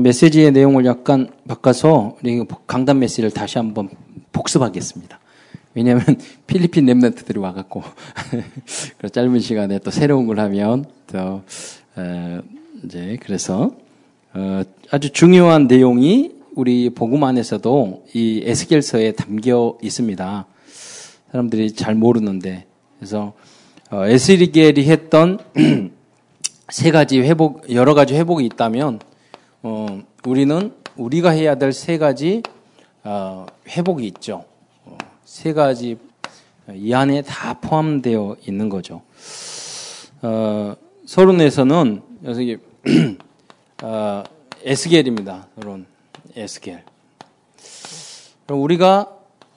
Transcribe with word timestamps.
메시지의 0.00 0.52
내용을 0.52 0.86
약간 0.86 1.28
바꿔서 1.46 2.16
우리 2.22 2.42
강단 2.66 2.98
메시지를 2.98 3.30
다시 3.30 3.58
한번 3.58 3.90
복습하겠습니다. 4.32 5.20
왜냐하면 5.74 6.04
필리핀 6.46 6.86
랩런트들이 6.86 7.40
와갖고 7.40 7.82
짧은 9.12 9.40
시간에 9.40 9.78
또 9.80 9.90
새로운 9.90 10.26
걸 10.26 10.40
하면 10.40 10.84
또 11.06 11.42
어, 11.96 12.40
이제 12.84 13.18
그래서 13.22 13.72
어, 14.34 14.62
아주 14.90 15.10
중요한 15.10 15.66
내용이 15.66 16.32
우리 16.54 16.90
복음 16.90 17.24
안에서도 17.24 18.06
이 18.14 18.42
에스겔서에 18.44 19.12
담겨 19.12 19.76
있습니다. 19.82 20.46
사람들이 21.30 21.72
잘 21.72 21.94
모르는데 21.94 22.66
그래서 22.98 23.32
어, 23.90 24.06
에스겔이 24.06 24.84
했던 24.84 25.38
세 26.68 26.90
가지 26.90 27.20
회복 27.20 27.70
여러 27.74 27.94
가지 27.94 28.14
회복이 28.14 28.44
있다면 28.46 29.00
어, 29.62 30.02
우리는 30.26 30.72
우리가 30.96 31.30
해야 31.30 31.54
될 31.54 31.72
세 31.72 31.98
가지 31.98 32.42
어, 33.04 33.46
회복이 33.68 34.06
있죠. 34.08 34.44
어, 34.84 34.98
세 35.24 35.52
가지 35.52 35.96
이 36.74 36.92
안에 36.92 37.22
다 37.22 37.54
포함되어 37.54 38.36
있는 38.46 38.68
거죠. 38.68 39.02
어, 40.22 40.74
서론에서는 41.06 42.02
여기 42.24 42.58
어, 43.82 44.22
에스겔입니다. 44.64 45.48
서론 45.56 45.86
에스겔. 46.36 46.82
우리가 48.48 49.08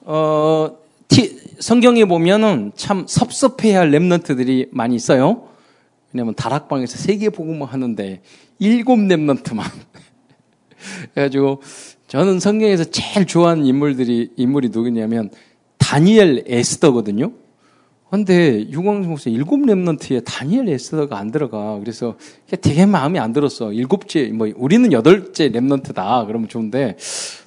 어, 0.02 0.76
티, 1.08 1.38
성경에 1.60 2.04
보면은 2.04 2.72
참 2.76 3.06
섭섭해야 3.08 3.80
할 3.80 3.90
랩런트들이 3.90 4.68
많이 4.70 4.94
있어요. 4.96 5.48
왜냐면 6.16 6.34
다락방에서 6.34 6.96
세계 6.96 7.28
복음을 7.28 7.66
하는데 7.66 8.22
일곱 8.58 8.96
랩런트만. 8.96 9.62
그래가지고 11.12 11.60
저는 12.08 12.40
성경에서 12.40 12.84
제일 12.84 13.26
좋아하는 13.26 13.66
인물들이 13.66 14.30
인물이 14.36 14.70
누구냐면 14.70 15.30
다니엘 15.76 16.44
에스더거든요. 16.46 17.32
근데 18.08 18.66
유광수 18.70 19.10
목사 19.10 19.28
일곱 19.28 19.58
랩런트에 19.58 20.24
다니엘 20.24 20.70
에스더가 20.70 21.18
안 21.18 21.30
들어가. 21.30 21.78
그래서 21.80 22.16
되게 22.62 22.86
마음이 22.86 23.18
안 23.18 23.34
들었어. 23.34 23.74
일곱째 23.74 24.28
뭐 24.28 24.50
우리는 24.56 24.90
여덟째 24.92 25.50
랩런트다. 25.50 26.26
그러면 26.26 26.48
좋은데 26.48 26.96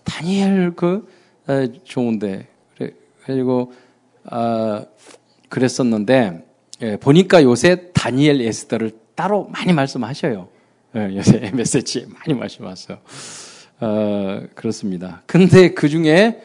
다니엘 0.03 0.73
그 0.75 1.07
에, 1.49 1.69
좋은데 1.83 2.45
그래 2.77 2.91
가지고 3.25 3.71
아 4.25 4.85
그랬었는데 5.47 6.48
예, 6.81 6.95
보니까 6.97 7.43
요새 7.43 7.91
다니엘 7.93 8.41
에스더를 8.41 8.91
따로 9.15 9.47
많이 9.51 9.73
말씀하셔요. 9.73 10.47
예, 10.95 11.15
요새 11.15 11.51
메시지에 11.53 12.05
많이 12.07 12.39
말씀하세요. 12.39 12.97
어, 13.81 14.41
그렇습니다. 14.55 15.21
근데 15.25 15.73
그 15.73 15.89
중에 15.89 16.41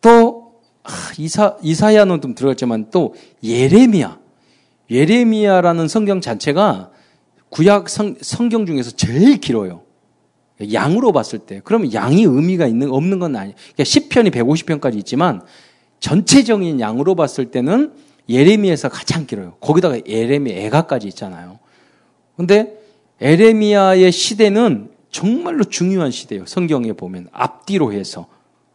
또, 0.00 0.54
아, 0.84 0.90
이사, 1.18 1.56
이사야는 1.62 2.20
좀 2.20 2.34
들어갔지만 2.34 2.90
또 2.90 3.14
예레미야. 3.42 4.18
예레미야라는 4.90 5.88
성경 5.88 6.20
자체가 6.20 6.90
구약 7.48 7.88
성, 7.88 8.16
성경 8.20 8.66
중에서 8.66 8.92
제일 8.92 9.38
길어요. 9.38 9.82
양으로 10.72 11.12
봤을 11.12 11.40
때. 11.40 11.60
그러면 11.64 11.92
양이 11.92 12.22
의미가 12.22 12.66
있는, 12.66 12.90
없는 12.90 13.18
건 13.18 13.34
아니에요. 13.34 13.56
그러니까 13.74 13.82
10편이 13.82 14.30
150편까지 14.30 14.96
있지만 14.98 15.42
전체적인 16.00 16.80
양으로 16.80 17.14
봤을 17.14 17.50
때는 17.50 17.92
예레미야에서 18.28 18.88
가장 18.88 19.26
길어요. 19.26 19.54
거기다가 19.60 19.98
예레미야 20.06 20.56
애가까지 20.66 21.08
있잖아요. 21.08 21.58
근데 22.36 22.78
에레미야의 23.20 24.10
시대는 24.12 24.90
정말로 25.10 25.64
중요한 25.64 26.10
시대예요. 26.10 26.46
성경에 26.46 26.92
보면 26.92 27.28
앞뒤로 27.32 27.92
해서 27.92 28.26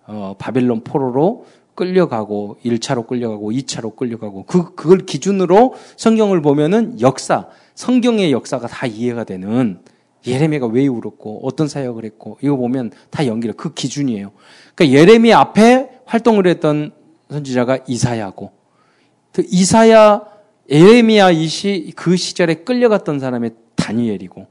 어, 0.07 0.35
바벨론 0.39 0.83
포로로 0.83 1.45
끌려가고 1.75 2.57
1차로 2.63 3.07
끌려가고 3.07 3.51
2차로 3.51 3.95
끌려가고 3.95 4.45
그 4.45 4.75
그걸 4.75 4.99
기준으로 5.05 5.75
성경을 5.97 6.41
보면은 6.41 6.99
역사 6.99 7.47
성경의 7.75 8.31
역사가 8.31 8.67
다 8.67 8.85
이해가 8.85 9.23
되는 9.23 9.79
예레미야가 10.27 10.67
왜 10.67 10.87
울었고 10.87 11.41
어떤 11.43 11.67
사역을 11.67 12.03
했고 12.05 12.37
이거 12.41 12.55
보면 12.57 12.91
다 13.09 13.25
연결 13.25 13.53
그 13.53 13.73
기준이에요. 13.73 14.31
그러니까 14.75 14.99
예레미야 14.99 15.39
앞에 15.39 15.89
활동을 16.05 16.47
했던 16.47 16.91
선지자가 17.29 17.79
이사야고 17.87 18.58
그 19.33 19.43
이사야 19.47 20.21
예레미야 20.69 21.31
이시 21.31 21.93
그 21.95 22.15
시절에 22.15 22.55
끌려갔던 22.55 23.19
사람이 23.19 23.51
다니엘이고 23.75 24.47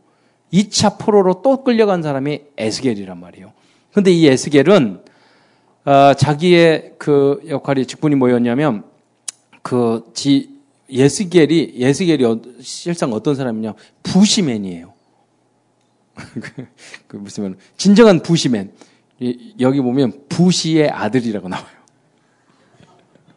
2차 0.52 0.98
포로로 0.98 1.42
또 1.42 1.62
끌려간 1.62 2.02
사람이 2.02 2.40
에스겔이란 2.56 3.18
말이에요. 3.20 3.52
근데 3.92 4.10
이 4.10 4.26
에스겔은 4.26 5.02
어, 5.84 6.14
자기의 6.14 6.94
그 6.98 7.40
역할이 7.48 7.86
직분이 7.86 8.14
뭐였냐면 8.14 8.84
그지 9.62 10.50
에스겔이 10.90 11.74
에스겔이 11.76 12.24
어, 12.24 12.40
실상 12.60 13.12
어떤 13.12 13.34
사람이냐 13.34 13.74
부시맨이에요. 14.02 14.92
그 17.06 17.16
무슨 17.16 17.44
말 17.44 17.54
진정한 17.76 18.20
부시맨 18.20 18.72
여기 19.60 19.80
보면 19.80 20.24
부시의 20.28 20.90
아들이라고 20.90 21.48
나와요. 21.48 21.77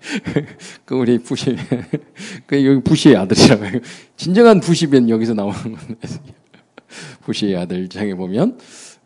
그 0.86 0.96
우리 0.96 1.20
부시 1.20 1.56
그 2.48 2.66
여기 2.66 2.82
부시의 2.82 3.16
아들이라고 3.16 3.66
해요. 3.66 3.80
진정한 4.18 4.60
부시맨 4.60 5.10
여기서 5.10 5.34
나오는 5.34 5.56
건데 5.56 5.96
부시의 7.22 7.56
아들 7.58 7.88
장에 7.88 8.16
보면 8.16 8.60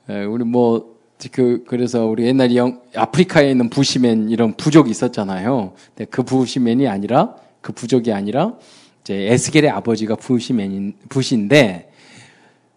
우리 0.08 0.44
뭐 0.44 0.96
그 1.32 1.64
그래서 1.68 2.06
우리 2.06 2.26
옛날에 2.26 2.56
영, 2.56 2.82
아프리카에 2.94 3.50
있는 3.50 3.70
부시맨 3.70 4.30
이런 4.30 4.54
부족이 4.54 4.90
있었잖아요. 4.92 5.74
근데 5.96 6.06
그 6.10 6.24
부시맨이 6.24 6.88
아니라 6.88 7.36
그 7.62 7.72
부족이 7.74 8.12
아니라 8.12 8.54
이제 9.02 9.32
에스겔의 9.32 9.70
아버지가 9.70 10.16
부시맨인 10.16 10.96
부시인데 11.10 11.92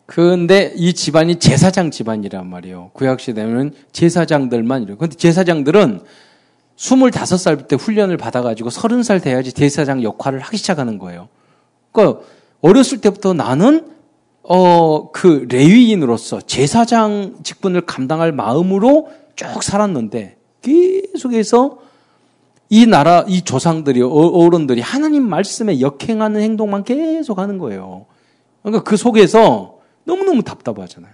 근데 0.06 0.72
이 0.76 0.94
집안이 0.94 1.36
제사장 1.36 1.90
집안이란 1.90 2.48
말이에요. 2.48 2.90
구약 2.94 3.20
시대는 3.20 3.72
제사장들만 3.92 4.84
이래요. 4.84 4.96
근데 4.96 5.16
제사장들은 5.16 6.00
25살 6.78 7.68
때 7.68 7.76
훈련을 7.76 8.16
받아가지고 8.16 8.70
30살 8.70 9.22
돼야지 9.22 9.52
대사장 9.52 10.02
역할을 10.02 10.38
하기 10.40 10.56
시작하는 10.56 10.98
거예요. 10.98 11.28
그러니까 11.92 12.20
어렸을 12.62 13.00
때부터 13.00 13.34
나는 13.34 13.86
어, 14.42 15.10
그 15.10 15.46
레위인으로서 15.50 16.40
제사장 16.40 17.34
직분을 17.42 17.82
감당할 17.82 18.32
마음으로 18.32 19.10
쭉 19.36 19.62
살았는데 19.62 20.36
계속해서 20.62 21.78
이 22.70 22.86
나라, 22.86 23.24
이 23.28 23.42
조상들이, 23.42 24.02
어, 24.02 24.08
어른들이 24.08 24.80
하나님 24.80 25.28
말씀에 25.28 25.80
역행하는 25.80 26.40
행동만 26.40 26.84
계속 26.84 27.38
하는 27.38 27.58
거예요. 27.58 28.06
그러니까 28.62 28.84
그 28.84 28.96
속에서 28.96 29.78
너무너무 30.04 30.42
답답하잖아요. 30.42 31.12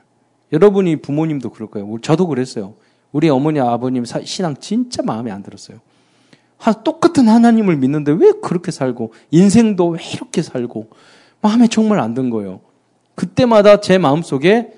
여러분이 0.53 0.97
부모님도 0.97 1.51
그럴 1.51 1.69
거예요. 1.71 1.97
저도 2.03 2.27
그랬어요. 2.29 2.75
우리 3.15 3.29
어머니 3.29 3.61
아버님 3.61 4.05
신앙 4.05 4.57
진짜 4.57 5.01
마음에 5.05 5.31
안 5.31 5.45
들었어요. 5.45 5.79
똑같은 6.83 7.29
하나님을 7.29 7.77
믿는데 7.77 8.11
왜 8.11 8.33
그렇게 8.43 8.73
살고 8.73 9.13
인생도 9.31 9.89
왜 9.91 10.01
이렇게 10.15 10.43
살고 10.43 10.89
마음에 11.41 11.69
정말 11.69 12.01
안 12.01 12.15
든 12.15 12.29
거예요. 12.29 12.61
그때마다 13.15 13.81
제 13.81 13.99
마음속에 13.99 14.73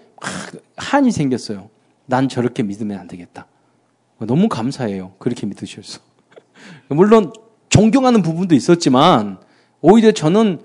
한이 0.76 1.12
생겼어요. 1.12 1.70
난 2.04 2.28
저렇게 2.28 2.62
믿으면 2.62 2.98
안 2.98 3.08
되겠다. 3.08 3.46
너무 4.18 4.50
감사해요. 4.50 5.12
그렇게 5.18 5.46
믿으셔서. 5.46 6.00
물론 6.88 7.32
존경하는 7.70 8.20
부분도 8.20 8.54
있었지만 8.54 9.38
오히려 9.80 10.12
저는 10.12 10.60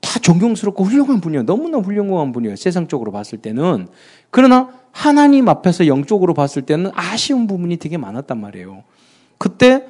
다 0.00 0.20
존경스럽고 0.20 0.84
훌륭한 0.84 1.20
분이에요. 1.20 1.44
너무나 1.44 1.78
훌륭한 1.78 2.30
분이에요. 2.30 2.54
세상적으로 2.54 3.10
봤을 3.10 3.38
때는. 3.38 3.88
그러나 4.30 4.70
하나님 4.96 5.46
앞에서 5.50 5.88
영적으로 5.88 6.32
봤을 6.32 6.62
때는 6.62 6.90
아쉬운 6.94 7.46
부분이 7.46 7.76
되게 7.76 7.98
많았단 7.98 8.40
말이에요. 8.40 8.82
그때 9.36 9.84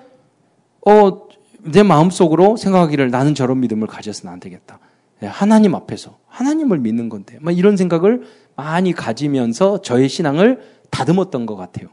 어, 0.84 1.28
내 1.60 1.84
마음속으로 1.84 2.56
생각하기를 2.56 3.12
나는 3.12 3.36
저런 3.36 3.60
믿음을 3.60 3.86
가져서는 3.86 4.32
안 4.32 4.40
되겠다. 4.40 4.80
예, 5.22 5.26
하나님 5.26 5.76
앞에서 5.76 6.18
하나님을 6.26 6.80
믿는 6.80 7.08
건데 7.08 7.38
막 7.40 7.56
이런 7.56 7.76
생각을 7.76 8.24
많이 8.56 8.92
가지면서 8.92 9.80
저의 9.80 10.08
신앙을 10.08 10.60
다듬었던 10.90 11.46
것 11.46 11.54
같아요. 11.54 11.86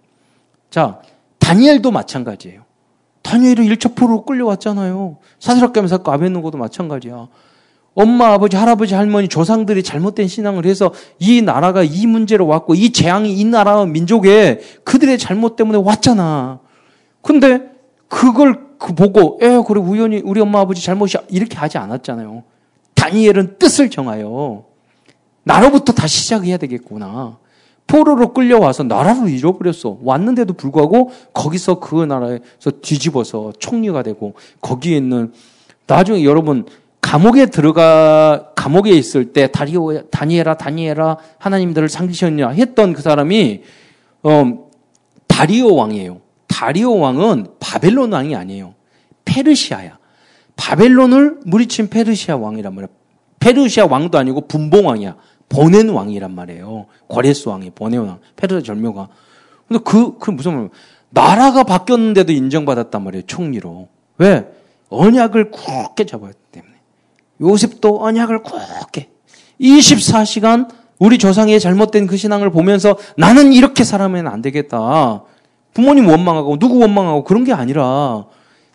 자, 0.72 1.00
다니엘도 1.38 1.92
마찬가지예요. 1.92 2.64
다니엘은 3.22 3.66
1차4로 3.66 4.26
끌려왔잖아요. 4.26 5.18
사스락감에 5.38 5.88
사건 5.88 6.16
아벤누고도 6.16 6.58
마찬가지야. 6.58 7.28
엄마, 7.96 8.34
아버지, 8.34 8.56
할아버지, 8.56 8.96
할머니, 8.96 9.28
조상들이 9.28 9.84
잘못된 9.84 10.28
신앙을 10.28 10.66
해서 10.66 10.94
이 11.20 11.42
나라가 11.42 11.84
이 11.84 12.08
문제로 12.08 12.48
왔고 12.48 12.74
이 12.74 12.92
재앙이 12.92 13.34
이 13.34 13.46
나라 13.46 13.86
민족에 13.86 14.60
그들의 14.84 15.18
잘못 15.20 15.56
때문에 15.56 15.78
왔잖아. 15.78 16.60
근데 17.22 17.62
그걸 18.08 18.74
그 18.80 18.94
보고 18.94 19.40
에 19.42 19.62
그래 19.66 19.80
우연히 19.80 20.22
우리 20.26 20.42
엄마 20.42 20.60
아버지 20.60 20.84
잘못이 20.84 21.18
이렇게 21.30 21.56
하지 21.56 21.78
않았잖아요. 21.78 22.44
다니엘은 22.96 23.58
뜻을 23.60 23.90
정하여 23.90 24.66
나로부터 25.44 25.94
다시 25.94 26.22
시작해야 26.22 26.58
되겠구나. 26.58 27.38
포로로 27.86 28.34
끌려와서 28.34 28.84
나라를 28.84 29.30
잃어버렸어. 29.30 30.00
왔는데도 30.02 30.54
불구하고 30.54 31.12
거기서 31.34 31.80
그 31.80 32.04
나라에서 32.04 32.72
뒤집어서 32.82 33.54
총리가 33.60 34.04
되고 34.04 34.34
거기에 34.62 34.98
있는 34.98 35.34
나중에 35.86 36.24
여러분 36.24 36.66
감옥에 37.04 37.48
들어가 37.48 38.54
감옥에 38.56 38.90
있을 38.92 39.34
때 39.34 39.48
다리오 39.48 40.04
다니엘아 40.10 40.56
다니엘아 40.56 41.18
하나님들을 41.38 41.90
상기셨냐 41.90 42.50
했던 42.52 42.94
그 42.94 43.02
사람이 43.02 43.62
어 44.24 44.70
다리오 45.28 45.76
왕이에요. 45.76 46.22
다리오 46.48 46.98
왕은 46.98 47.48
바벨론 47.60 48.14
왕이 48.14 48.36
아니에요. 48.36 48.74
페르시아야. 49.26 49.98
바벨론을 50.56 51.40
무리친 51.46 51.90
페르시아 51.90 52.38
왕이란 52.38 52.74
말이야. 52.74 52.88
페르시아 53.40 53.86
왕도 53.86 54.18
아니고 54.18 54.48
분봉 54.48 54.88
왕이야. 54.88 55.18
보낸 55.50 55.90
왕이란 55.90 56.34
말이에요. 56.34 56.86
과레스 57.10 57.50
왕이 57.50 57.72
보낸 57.72 58.00
왕. 58.00 58.20
페르시아 58.38 58.62
절묘가. 58.62 59.10
근데 59.68 59.84
그, 59.84 60.18
그 60.20 60.32
무슨 60.32 60.56
말 60.56 60.70
나라가 61.10 61.64
바뀌었는데도 61.64 62.32
인정받았단 62.32 63.04
말이에요. 63.04 63.24
총리로. 63.28 63.90
왜? 64.20 64.48
언약을 64.90 65.52
굳게 65.52 66.06
잡았기 66.06 66.34
때문에. 66.34 66.43
요셉도 67.42 68.04
언약을 68.04 68.44
굳게. 68.44 69.10
24시간 69.60 70.70
우리 71.00 71.18
조상의 71.18 71.60
잘못된 71.60 72.08
그 72.08 72.18
신앙을 72.18 72.52
보면서 72.52 72.98
나는 73.18 73.54
이렇게 73.54 73.84
살아면 73.84 74.28
안 74.28 74.42
되겠다. 74.42 75.24
부모님 75.74 76.08
원망하고 76.08 76.60
누구 76.60 76.80
원망하고 76.80 77.24
그런 77.24 77.44
게 77.44 77.52
아니라 77.52 78.26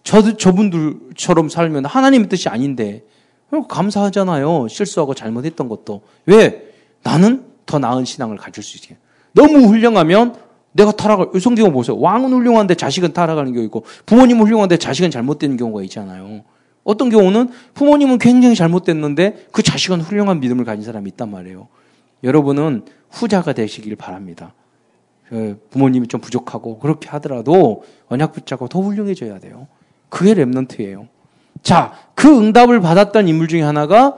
저, 0.03 0.37
저분들처럼 0.37 1.49
살면 1.49 1.85
하나님의 1.87 2.29
뜻이 2.29 2.49
아닌데 2.49 3.05
감사하잖아요. 3.69 4.69
실수하고 4.69 5.15
잘못했던 5.15 5.69
것도. 5.69 6.03
왜? 6.27 6.65
나는 7.03 7.45
더 7.67 7.79
나은 7.79 8.05
신앙을 8.05 8.37
가질 8.37 8.63
수 8.63 8.77
있게. 8.77 8.97
너무 9.33 9.67
훌륭하면 9.67 10.35
내가 10.73 10.93
타락을, 10.93 11.41
성경을 11.41 11.73
보세요. 11.73 11.99
왕은 11.99 12.33
훌륭한데 12.33 12.75
자식은 12.75 13.13
타락하는 13.13 13.53
경우 13.53 13.65
있고, 13.65 13.85
부모님 14.07 14.39
은 14.41 14.47
훌륭한데 14.47 14.77
자식은 14.77 15.11
잘못되는 15.11 15.57
경우가 15.57 15.83
있잖아요. 15.85 16.43
어떤 16.89 17.11
경우는 17.11 17.51
부모님은 17.75 18.17
굉장히 18.17 18.55
잘못됐는데 18.55 19.49
그 19.53 19.63
자식은 19.63 20.01
훌륭한 20.01 20.41
믿음을 20.41 20.65
가진 20.65 20.83
사람이 20.87 21.11
있단 21.11 21.31
말이에요. 21.31 21.69
여러분은 22.25 22.87
후자가 23.11 23.53
되시길 23.53 23.95
바랍니다. 23.97 24.55
그 25.29 25.63
부모님이 25.69 26.09
좀 26.09 26.23
부족하고 26.23 26.79
그렇게 26.79 27.11
하더라도 27.11 27.85
언약 28.09 28.33
붙잡고 28.33 28.69
더 28.69 28.81
훌륭해져야 28.81 29.39
돼요. 29.39 29.69
그게 30.09 30.33
랩런트예요. 30.33 31.09
자, 31.63 31.93
그 32.15 32.39
응답을 32.39 32.81
받았던 32.81 33.29
인물 33.29 33.49
중에 33.49 33.61
하나가 33.61 34.17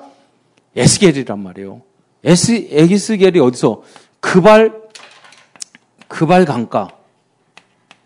에스겔이란 0.76 1.40
말이에요. 1.40 1.82
에스, 2.22 2.68
에스겔이 2.70 3.40
어디서? 3.40 3.82
그발, 4.20 4.80
그발 6.06 6.44
강가. 6.44 6.90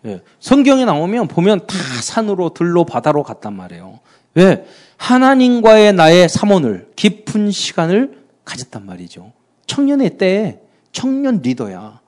예. 0.07 0.23
성경에 0.39 0.85
나오면 0.85 1.27
보면 1.27 1.67
다 1.67 1.75
산으로, 2.01 2.55
들로, 2.55 2.83
바다로 2.83 3.21
갔단 3.21 3.53
말이에요. 3.53 3.99
왜? 4.35 4.65
하나님과의 4.97 5.93
나의 5.93 6.29
삼원을, 6.29 6.91
깊은 6.95 7.51
시간을 7.51 8.19
가졌단 8.45 8.85
말이죠. 8.85 9.33
청년의 9.67 10.17
때에 10.17 10.59
청년 10.91 11.41
리더야. 11.41 11.99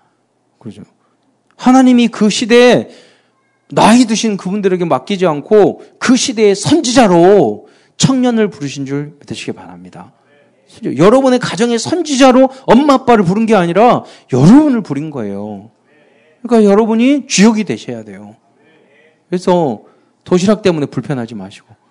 그러죠. 0.60 0.84
하나님이 1.56 2.08
그 2.10 2.30
시대에 2.30 2.90
나이 3.70 4.06
드신 4.06 4.38
그분들에게 4.38 4.86
맡기지 4.86 5.26
않고 5.26 5.84
그 6.00 6.16
시대의 6.16 6.56
선지자로 6.56 7.68
청년을 7.98 8.50
부르신 8.50 8.86
줄 8.86 9.18
믿으시기 9.20 9.52
바랍니다. 9.54 10.14
여러분의 10.84 11.40
가정의 11.40 11.80
선지자로 11.80 12.50
엄마 12.66 12.94
아빠를 12.94 13.24
부른 13.24 13.46
게 13.46 13.56
아니라 13.56 14.04
여러분을 14.32 14.82
부린 14.82 15.10
거예요. 15.10 15.72
그러니까 16.42 16.70
여러분이 16.70 17.28
주역이 17.28 17.64
되셔야 17.64 18.04
돼요. 18.04 18.36
그래서 19.28 19.82
도시락 20.24 20.62
때문에 20.62 20.86
불편하지 20.86 21.36
마시고. 21.36 21.87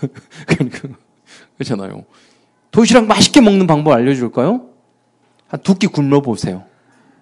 그러니까 0.46 0.88
그렇잖아요. 1.56 2.04
도시락 2.70 3.06
맛있게 3.06 3.40
먹는 3.40 3.66
방법 3.66 3.92
알려줄까요? 3.92 4.68
한 5.48 5.60
두 5.62 5.74
끼 5.78 5.86
굶어 5.86 6.20
보세요. 6.20 6.64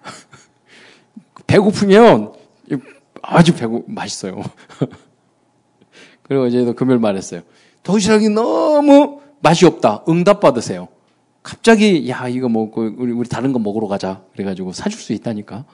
배고프면 1.47 2.33
아주 3.21 3.53
배고 3.55 3.85
맛있어요. 3.87 4.41
그리고 6.23 6.43
어제도 6.45 6.73
금요일 6.73 6.99
말했어요. 6.99 7.41
도시락이 7.83 8.29
너무 8.29 9.19
맛이 9.41 9.65
없다. 9.65 10.03
응답 10.07 10.39
받으세요. 10.39 10.87
갑자기 11.43 12.09
야 12.09 12.27
이거 12.29 12.47
먹고 12.47 12.81
우리 12.97 13.11
우리 13.11 13.27
다른 13.27 13.51
거 13.51 13.59
먹으러 13.59 13.87
가자. 13.87 14.21
그래가지고 14.33 14.71
사줄 14.71 14.99
수 14.99 15.13
있다니까. 15.13 15.65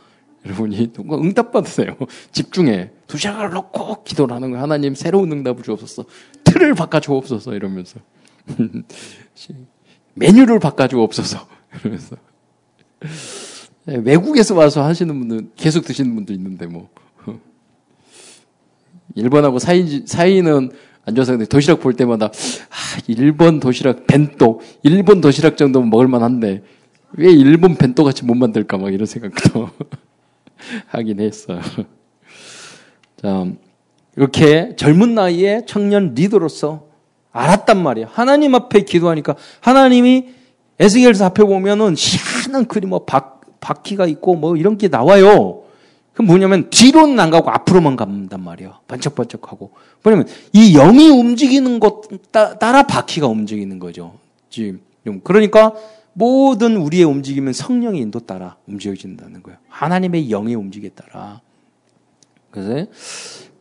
여러분이 0.45 0.94
응답 1.12 1.52
받으세요. 1.52 1.95
집중해. 2.31 2.92
도시락을 3.07 3.52
넣고 3.52 4.04
기도를 4.04 4.36
하는 4.36 4.52
거야. 4.52 4.62
하나님 4.62 4.95
새로운 4.95 5.31
응답을 5.31 5.63
주옵소서. 5.63 6.06
틀을 6.60 6.76
바꿔 6.76 7.00
주옵소서 7.00 7.56
이러면서. 7.56 8.00
메뉴를 10.14 10.60
바꿔 10.60 10.88
주옵소서 10.88 11.48
이러면서. 11.82 12.18
네, 13.86 13.96
외국에서 14.04 14.56
와서 14.56 14.84
하시는 14.84 15.18
분들 15.18 15.52
계속 15.56 15.86
드시는 15.86 16.14
분도 16.14 16.34
있는데 16.34 16.68
뭐. 16.68 16.90
일본하고 19.16 19.58
사이 19.58 20.04
사이는 20.06 20.70
앉아서 21.06 21.32
근데 21.32 21.46
도시락 21.46 21.80
볼 21.80 21.96
때마다 21.96 22.28
아, 22.28 23.02
일본 23.08 23.60
도시락 23.60 24.06
벤또 24.06 24.62
일본 24.84 25.20
도시락 25.20 25.58
정도면 25.58 25.90
먹을 25.90 26.08
만한데 26.08 26.62
왜 27.14 27.32
일본 27.32 27.76
벤또 27.76 28.04
같이 28.04 28.24
못 28.24 28.36
만들까? 28.36 28.78
막 28.78 28.94
이런 28.94 29.08
생각도 29.08 29.72
하긴 30.88 31.22
했어요. 31.22 31.60
자, 33.18 33.48
이렇게 34.19 34.75
젊은 34.75 35.16
나이에 35.16 35.62
청년 35.66 36.13
리더로서 36.13 36.88
알았단 37.31 37.81
말이에요. 37.81 38.10
하나님 38.12 38.54
앞에 38.54 38.81
기도하니까 38.81 39.38
하나님이 39.62 40.27
에스겔서 40.77 41.24
앞에 41.27 41.45
보면은 41.45 41.95
희한한 41.98 42.66
그림 42.66 42.89
뭐 42.89 43.06
바, 43.06 43.36
바퀴가 43.62 44.07
있고 44.07 44.36
뭐 44.36 44.57
이런 44.57 44.77
게 44.77 44.89
나와요. 44.89 45.63
그럼 46.12 46.27
뭐냐면 46.27 46.69
뒤로는 46.69 47.18
안 47.18 47.30
가고 47.30 47.50
앞으로만 47.50 47.95
간단 47.95 48.44
말이에요. 48.44 48.80
반짝반짝하고. 48.89 49.71
뭐냐면 50.04 50.27
이 50.51 50.74
영이 50.74 51.07
움직이는 51.12 51.80
것 51.80 52.01
따라 52.33 52.83
바퀴가 52.83 53.27
움직이는 53.27 53.80
거죠. 53.80 54.16
지금 54.50 54.81
그러니까 55.24 55.74
모든 56.12 56.75
우리의 56.75 57.06
움직임은 57.06 57.54
성령의 57.54 58.01
인도 58.01 58.19
따라 58.19 58.57
움직여진다는 58.68 59.44
거예요. 59.44 59.60
하나님의 59.69 60.30
영의 60.30 60.56
움직임에 60.56 60.89
따라. 60.89 61.39
그래서 62.52 62.92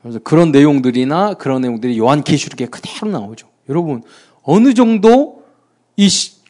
그래서 0.08 0.20
그런 0.24 0.50
내용들이나 0.52 1.34
그런 1.34 1.60
내용들이 1.62 1.98
요한 1.98 2.22
계시록에 2.22 2.66
그대로 2.66 3.10
나오죠. 3.10 3.48
여러분 3.68 4.02
어느 4.42 4.74
정도 4.74 5.44
이 5.96 6.08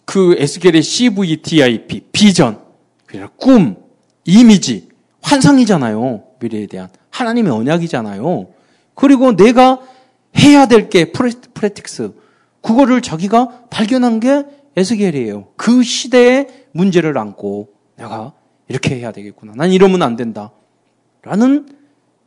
그 0.09 0.37
에스겔의 0.39 0.83
CVTIP 0.83 2.07
비전, 2.13 2.59
꿈, 3.37 3.77
이미지 4.25 4.89
환상이잖아요. 5.21 6.25
미래에 6.41 6.67
대한. 6.67 6.89
하나님의 7.11 7.53
언약이잖아요. 7.53 8.47
그리고 8.95 9.37
내가 9.37 9.81
해야 10.39 10.65
될 10.65 10.89
게 10.89 11.13
프레틱스. 11.13 12.15
그거를 12.63 13.03
자기가 13.03 13.65
발견한 13.69 14.19
게 14.21 14.47
에스겔이에요. 14.79 15.49
그 15.57 15.83
시대의 15.83 16.47
문제를 16.73 17.19
안고 17.19 17.69
내가 17.97 18.33
이렇게 18.67 18.97
해야 18.99 19.13
되겠구나. 19.13 19.53
난 19.57 19.73
이러면 19.73 20.01
안 20.01 20.17
된다. 20.17 20.53
라는 21.21 21.69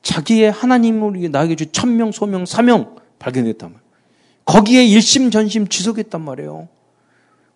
자기의 0.02 0.52
하나님을 0.52 1.32
나에게 1.32 1.56
주 1.56 1.72
천명, 1.72 2.12
소명, 2.12 2.46
사명 2.46 2.96
발견했단 3.20 3.70
말이에요. 3.70 3.92
거기에 4.46 4.86
일심전심 4.86 5.68
지속했단 5.68 6.22
말이에요. 6.22 6.68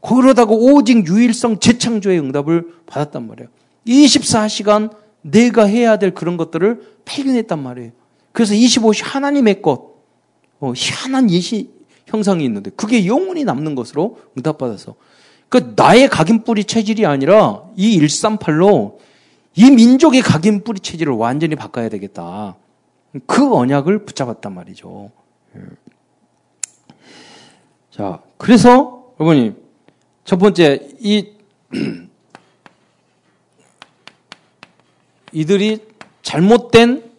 그러다가 0.01 0.51
오직 0.53 1.07
유일성 1.07 1.59
재창조의 1.59 2.19
응답을 2.19 2.75
받았단 2.85 3.27
말이에요. 3.27 3.49
24시간 3.87 4.91
내가 5.21 5.65
해야 5.65 5.97
될 5.97 6.13
그런 6.13 6.37
것들을 6.37 6.81
발견했단 7.05 7.61
말이에요. 7.61 7.91
그래서 8.31 8.53
25시 8.53 9.03
하나님의 9.03 9.61
것, 9.61 9.95
어, 10.59 10.73
희한한 10.75 11.31
예시 11.31 11.71
형상이 12.05 12.45
있는데 12.45 12.69
그게 12.71 13.07
영원히 13.07 13.43
남는 13.43 13.73
것으로 13.73 14.19
응답받아서 14.37 14.95
그 15.49 15.73
나의 15.75 16.09
각인 16.09 16.43
뿌리 16.43 16.63
체질이 16.63 17.05
아니라 17.05 17.63
이 17.75 17.99
138로 17.99 18.97
이 19.55 19.71
민족의 19.71 20.21
각인 20.21 20.63
뿌리 20.63 20.79
체질을 20.79 21.13
완전히 21.13 21.55
바꿔야 21.55 21.89
되겠다. 21.89 22.55
그 23.25 23.55
언약을 23.55 24.05
붙잡았단 24.05 24.53
말이죠. 24.53 25.11
예. 25.55 25.61
자, 27.89 28.21
그래서 28.37 29.13
여러분이 29.19 29.55
첫 30.25 30.37
번째 30.37 30.89
이 30.99 31.31
이들이 35.31 35.79
잘못된 36.21 37.11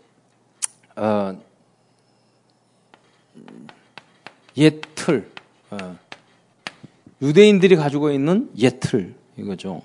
어, 0.97 1.40
옛 4.57 4.81
틀, 4.95 5.31
어, 5.71 5.97
유대인들이 7.23 7.76
가지고 7.76 8.11
있는 8.11 8.50
옛 8.59 8.81
틀, 8.81 9.14
이거죠. 9.37 9.83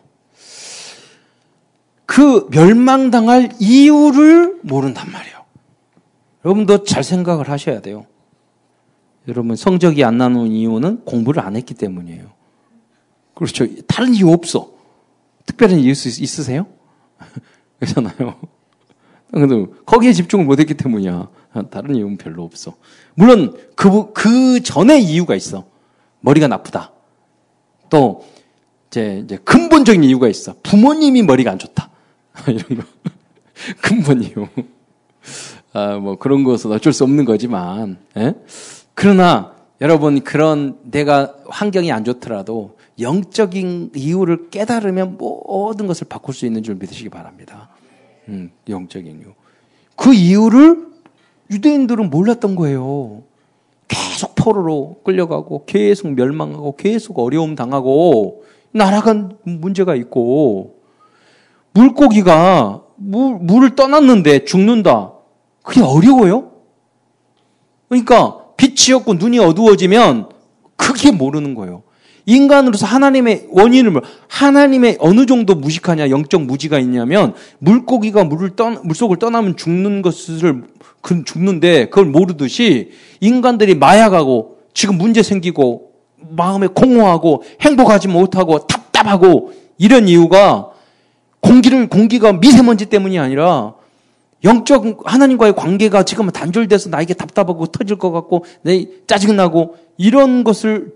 그그 2.11 2.49
멸망당할 2.51 3.51
이유를 3.57 4.59
모른단 4.63 5.09
말이에요. 5.09 5.45
여러분도 6.43 6.83
잘 6.83 7.05
생각을 7.05 7.49
하셔야 7.49 7.79
돼요. 7.79 8.05
여러분 9.29 9.55
성적이 9.55 10.03
안 10.03 10.17
나오는 10.17 10.47
이유는 10.47 11.05
공부를 11.05 11.41
안 11.41 11.55
했기 11.55 11.73
때문이에요. 11.73 12.25
그렇죠. 13.33 13.65
다른 13.87 14.13
이유 14.13 14.29
없어. 14.29 14.71
특별한 15.45 15.79
이유 15.79 15.91
있으세요? 15.91 16.67
그렇잖아요. 17.79 18.35
근데 19.31 19.71
거기에 19.85 20.11
집중을 20.11 20.43
못 20.43 20.59
했기 20.59 20.73
때문이야. 20.73 21.29
다른 21.69 21.95
이유는 21.95 22.17
별로 22.17 22.43
없어. 22.43 22.75
물론 23.15 23.55
그, 23.75 24.11
그 24.11 24.61
전에 24.61 24.99
이유가 24.99 25.33
있어. 25.33 25.65
머리가 26.19 26.49
나쁘다. 26.49 26.91
또 27.89 28.25
이제, 28.89 29.21
이제 29.23 29.37
근본적인 29.37 30.03
이유가 30.03 30.27
있어. 30.27 30.55
부모님이 30.61 31.23
머리가 31.23 31.51
안 31.51 31.57
좋다. 31.57 31.90
이런 32.47 32.79
거. 32.79 32.83
근본 33.81 34.23
이유. 34.23 34.47
아, 35.73 35.97
뭐 35.97 36.17
그런 36.17 36.43
것은 36.43 36.71
어쩔 36.71 36.93
수 36.93 37.03
없는 37.03 37.25
거지만, 37.25 37.97
예? 38.17 38.33
그러나 38.93 39.53
여러분 39.79 40.21
그런 40.21 40.77
내가 40.83 41.35
환경이 41.47 41.91
안 41.91 42.03
좋더라도 42.03 42.77
영적인 42.99 43.91
이유를 43.95 44.49
깨달으면 44.49 45.17
모든 45.17 45.87
것을 45.87 46.07
바꿀 46.07 46.35
수 46.35 46.45
있는 46.45 46.61
줄 46.61 46.75
믿으시기 46.75 47.09
바랍니다. 47.09 47.69
음, 48.27 48.51
영적인 48.69 49.21
이유. 49.21 49.33
그 49.95 50.13
이유를 50.13 50.87
유대인들은 51.49 52.09
몰랐던 52.09 52.55
거예요. 52.55 53.23
계속 53.87 54.35
포로로 54.35 55.01
끌려가고 55.03 55.65
계속 55.65 56.11
멸망하고 56.13 56.75
계속 56.75 57.19
어려움 57.19 57.55
당하고 57.55 58.43
나라가 58.71 59.29
문제가 59.43 59.95
있고 59.95 60.80
물고기가 61.73 62.81
물, 62.97 63.37
물을 63.39 63.75
떠났는데 63.75 64.45
죽는다. 64.45 65.13
그게 65.63 65.81
어려워요? 65.81 66.51
그러니까 67.89 68.37
빛이 68.57 68.93
없고 68.95 69.15
눈이 69.15 69.39
어두워지면 69.39 70.29
그게 70.75 71.11
모르는 71.11 71.55
거예요. 71.55 71.83
인간으로서 72.25 72.85
하나님의 72.85 73.47
원인을 73.49 74.01
하나님의 74.27 74.97
어느 74.99 75.25
정도 75.25 75.55
무식하냐 75.55 76.09
영적 76.09 76.43
무지가 76.43 76.79
있냐면 76.79 77.33
물고기가 77.59 78.23
물을 78.23 78.55
떠 78.55 78.69
물속을 78.69 79.17
떠나면 79.17 79.57
죽는 79.57 80.01
것을 80.01 80.63
그 81.01 81.23
죽는데 81.23 81.85
그걸 81.85 82.05
모르듯이 82.05 82.91
인간들이 83.19 83.75
마약하고 83.75 84.57
지금 84.73 84.97
문제 84.97 85.23
생기고 85.23 85.91
마음에 86.29 86.67
공허하고 86.67 87.43
행복하지 87.59 88.07
못하고 88.07 88.67
답답하고 88.67 89.53
이런 89.77 90.07
이유가 90.07 90.70
공기를 91.41 91.87
공기가 91.89 92.33
미세먼지 92.33 92.85
때문이 92.85 93.19
아니라 93.19 93.75
영적 94.43 95.03
하나님과의 95.05 95.55
관계가 95.55 96.03
지금 96.03 96.29
단절돼서 96.31 96.89
나에게 96.89 97.13
답답하고 97.13 97.67
터질 97.67 97.97
것 97.97 98.11
같고 98.11 98.45
내 98.63 98.87
짜증나고 99.05 99.75
이런 99.97 100.43
것을 100.43 100.93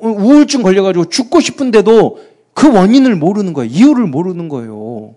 우울증 0.00 0.62
걸려가지고 0.62 1.06
죽고 1.06 1.40
싶은데도 1.40 2.18
그 2.54 2.72
원인을 2.72 3.16
모르는 3.16 3.52
거예요. 3.52 3.70
이유를 3.70 4.06
모르는 4.06 4.48
거예요. 4.48 5.14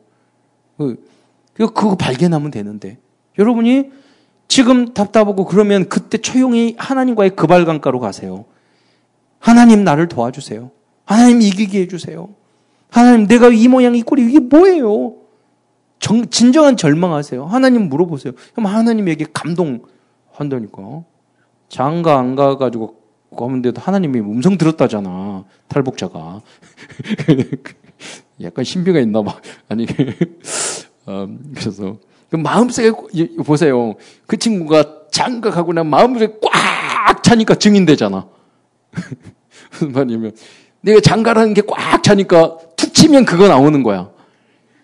그, 0.78 0.98
그거 1.54 1.96
발견하면 1.96 2.52
되는데. 2.52 2.98
여러분이 3.40 3.92
지금 4.48 4.94
답답하고 4.94 5.46
그러면 5.46 5.88
그때 5.88 6.18
조용히 6.18 6.76
하나님과의 6.78 7.36
그발강가로 7.36 8.00
가세요. 8.00 8.46
하나님 9.40 9.84
나를 9.84 10.08
도와주세요. 10.08 10.72
하나님 11.06 11.42
이기게 11.42 11.82
해주세요. 11.82 12.30
하나님 12.90 13.28
내가 13.28 13.50
이 13.50 13.68
모양 13.68 13.96
이 13.96 14.02
꼴이 14.02 14.26
이게 14.26 14.40
뭐예요? 14.40 15.16
정, 16.00 16.30
진정한 16.30 16.78
절망하세요. 16.78 17.46
하나님 17.46 17.90
물어보세요. 17.90 18.34
그럼 18.54 18.68
하나님에게 18.68 19.28
감동한다니까. 19.34 21.04
장가 21.70 22.18
안 22.18 22.36
가가지고 22.36 22.96
가는데도 23.36 23.82
하나님이 23.82 24.20
음성 24.20 24.58
들었다잖아. 24.58 25.44
탈북자가. 25.68 26.42
약간 28.42 28.64
신비가 28.64 29.00
있나 29.00 29.22
봐. 29.22 29.40
아니, 29.68 29.86
어, 31.06 31.28
그래서. 31.56 31.98
그 32.30 32.36
마음속에, 32.36 32.92
보세요. 33.46 33.96
그 34.26 34.38
친구가 34.38 35.08
장가 35.12 35.50
가고 35.50 35.72
난 35.72 35.88
마음속에 35.88 36.36
꽉 36.42 37.24
차니까 37.24 37.56
증인되잖아. 37.56 38.28
무슨 39.72 39.92
말이냐면, 39.94 40.34
내가 40.88 41.02
장가라는 41.02 41.54
게 41.54 41.62
꽉 41.68 42.02
차니까 42.02 42.58
툭 42.78 42.94
치면 42.94 43.26
그거 43.26 43.48
나오는 43.48 43.84
거야. 43.84 44.10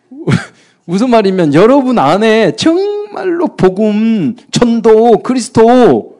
무슨 0.85 1.09
말이면 1.09 1.53
여러분 1.53 1.97
안에 1.97 2.57
정말로 2.57 3.55
복음, 3.55 4.35
전도, 4.51 5.23
그리스도 5.23 6.17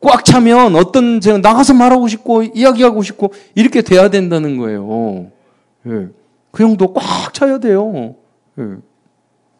꽉 0.00 0.24
차면 0.24 0.76
어떤 0.76 1.20
제가 1.20 1.38
나가서 1.38 1.72
말하고 1.72 2.06
싶고 2.06 2.42
이야기하고 2.42 3.02
싶고 3.02 3.32
이렇게 3.54 3.80
돼야 3.80 4.10
된다는 4.10 4.58
거예요. 4.58 5.30
예. 5.86 6.08
그 6.50 6.62
형도 6.62 6.92
꽉 6.92 7.32
차야 7.32 7.58
돼요. 7.58 8.14
예. 8.58 8.62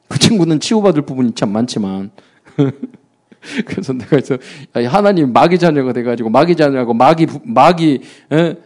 그 0.09 0.19
친구는 0.19 0.61
치유받을 0.61 1.03
부분이 1.03 1.35
참 1.35 1.51
많지만. 1.53 2.11
그래서 3.67 3.93
내가 3.95 4.09
그래서 4.11 4.37
하나님 4.91 5.33
마귀 5.33 5.59
자녀가 5.59 5.93
돼가지고 5.93 6.29
마귀 6.29 6.57
자녀하고 6.57 6.93
마귀 6.93 7.27
마귀 7.45 8.01
에, 8.33 8.37
에, 8.37 8.57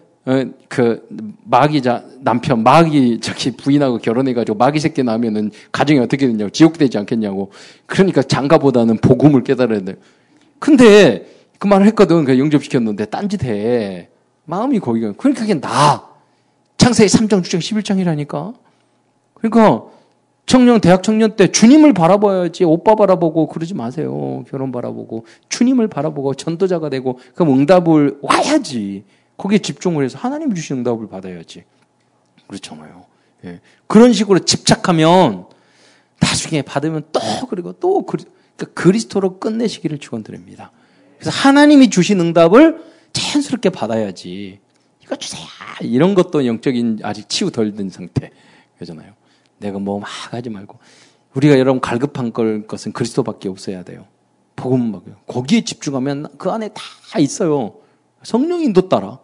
그 0.68 1.06
마귀자 1.44 2.04
남편 2.20 2.62
마귀 2.62 3.18
저기 3.20 3.50
부인하고 3.52 3.98
결혼해가지고 3.98 4.56
마귀 4.56 4.78
새끼 4.78 5.02
나면은 5.02 5.50
가정이 5.72 5.98
어떻게 5.98 6.26
되냐고 6.26 6.50
지옥 6.50 6.78
되지 6.78 6.96
않겠냐고 6.98 7.50
그러니까 7.86 8.22
장가보다는 8.22 8.98
복음을 8.98 9.42
깨달아야 9.42 9.80
돼. 9.80 9.96
근데 10.58 11.26
그 11.58 11.68
말을 11.68 11.86
했거든. 11.86 12.24
그 12.24 12.38
영접시켰는데 12.38 13.04
딴짓해. 13.06 14.08
마음이 14.46 14.80
거기가. 14.80 15.12
그러니까 15.16 15.40
그게 15.40 15.60
나. 15.60 16.08
창세기 16.76 17.08
3장, 17.08 17.40
6장, 17.42 17.58
11장이라니까. 17.58 18.54
그러니까 19.34 19.84
청년, 20.44 20.80
대학 20.80 21.04
청년 21.04 21.36
때 21.36 21.52
주님을 21.52 21.94
바라봐야지 21.94 22.64
오빠 22.64 22.96
바라보고 22.96 23.46
그러지 23.46 23.74
마세요. 23.74 24.44
결혼 24.50 24.72
바라보고. 24.72 25.24
주님을 25.48 25.86
바라보고 25.86 26.34
전도자가 26.34 26.88
되고 26.90 27.20
그럼 27.34 27.58
응답을 27.60 28.18
와야지. 28.22 29.04
거기에 29.42 29.58
집중을 29.58 30.04
해서 30.04 30.18
하나님 30.18 30.54
주신 30.54 30.78
응답을 30.78 31.08
받아야지. 31.08 31.64
그렇잖아요. 32.46 33.06
예. 33.44 33.60
그런 33.88 34.12
식으로 34.12 34.38
집착하면 34.38 35.46
나중에 36.20 36.62
받으면 36.62 37.02
또 37.10 37.20
그리고 37.50 37.72
또 37.72 38.06
그리, 38.06 38.24
그러니까 38.56 38.80
그리스도로 38.80 39.40
끝내시기를 39.40 39.98
축원드립니다. 39.98 40.70
그래서 41.18 41.36
하나님이 41.36 41.90
주신 41.90 42.20
응답을 42.20 42.84
자연스럽게 43.12 43.70
받아야지. 43.70 44.60
이거 45.02 45.16
주세요. 45.16 45.44
이런 45.80 46.14
것도 46.14 46.46
영적인 46.46 47.00
아직 47.02 47.28
치유 47.28 47.50
덜 47.50 47.74
된 47.74 47.90
상태. 47.90 48.30
그러잖아요. 48.76 49.12
내가 49.58 49.80
뭐 49.80 49.98
막 49.98 50.08
하지 50.32 50.50
말고. 50.50 50.78
우리가 51.34 51.58
여러분 51.58 51.80
갈급한 51.80 52.32
걸 52.32 52.68
것은 52.68 52.92
그리스도밖에 52.92 53.48
없어야 53.48 53.82
돼요. 53.82 54.06
복음 54.54 54.92
먹어요. 54.92 55.16
거기에 55.26 55.62
집중하면 55.64 56.28
그 56.38 56.48
안에 56.52 56.68
다 56.68 57.18
있어요. 57.18 57.74
성령 58.22 58.60
인도 58.60 58.88
따라. 58.88 59.18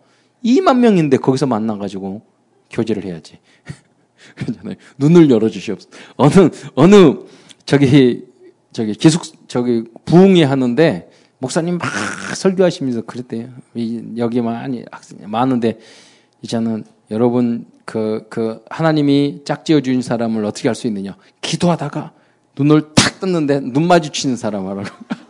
2만 0.45 0.79
명인데 0.79 1.17
거기서 1.19 1.47
만나가지고 1.47 2.23
교제를 2.71 3.05
해야지. 3.05 3.39
그러잖아요. 4.37 4.75
눈을 4.99 5.31
열어주시옵소서. 5.31 5.91
어느, 6.17 6.51
어느, 6.75 7.15
저기, 7.65 8.25
저기, 8.73 8.93
기숙, 8.95 9.49
저기, 9.49 9.85
부흥회 10.05 10.45
하는데 10.45 11.11
목사님 11.39 11.79
막 11.79 11.89
설교하시면서 12.35 13.03
그랬대요. 13.03 13.49
여기 14.17 14.41
많이 14.41 14.85
학생이 14.91 15.27
많은데 15.27 15.79
이제는 16.43 16.85
여러분 17.11 17.67
그, 17.85 18.27
그 18.29 18.63
하나님이 18.69 19.43
짝지어 19.45 19.81
주신 19.81 20.03
사람을 20.03 20.45
어떻게 20.45 20.69
할 20.69 20.75
수 20.75 20.87
있느냐? 20.89 21.17
기도하다가 21.41 22.13
눈을 22.59 22.95
탁 22.95 23.21
떴는데 23.21 23.61
눈 23.61 23.87
마주치는 23.87 24.37
사람 24.37 24.67
하라고. 24.67 24.89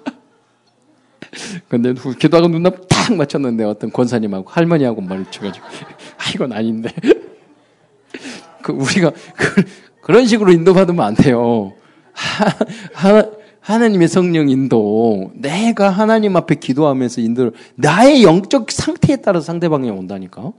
근데 1.69 1.95
기도하고 2.19 2.49
눈을 2.49 2.73
탁 2.89 3.15
맞췄는데 3.15 3.65
어떤 3.65 3.91
권사님하고 3.91 4.49
할머니하고 4.49 5.01
마주쳐가지고 5.01 5.67
아 6.19 6.31
이건 6.35 6.53
아닌데. 6.53 6.91
그 8.63 8.73
우리가 8.73 9.13
그, 9.37 9.65
그런 10.03 10.27
식으로 10.27 10.53
인도받으면 10.53 11.05
안 11.05 11.15
돼요. 11.15 11.75
하, 12.13 12.47
하, 12.95 13.25
하나님의 13.61 14.09
성령 14.09 14.49
인도, 14.49 15.31
내가 15.35 15.91
하나님 15.91 16.37
앞에 16.37 16.55
기도하면서 16.55 17.21
인도를, 17.21 17.53
나의 17.75 18.23
영적 18.23 18.71
상태에 18.71 19.17
따라 19.17 19.43
상대방이 19.43 19.91
온다니까? 19.91 20.53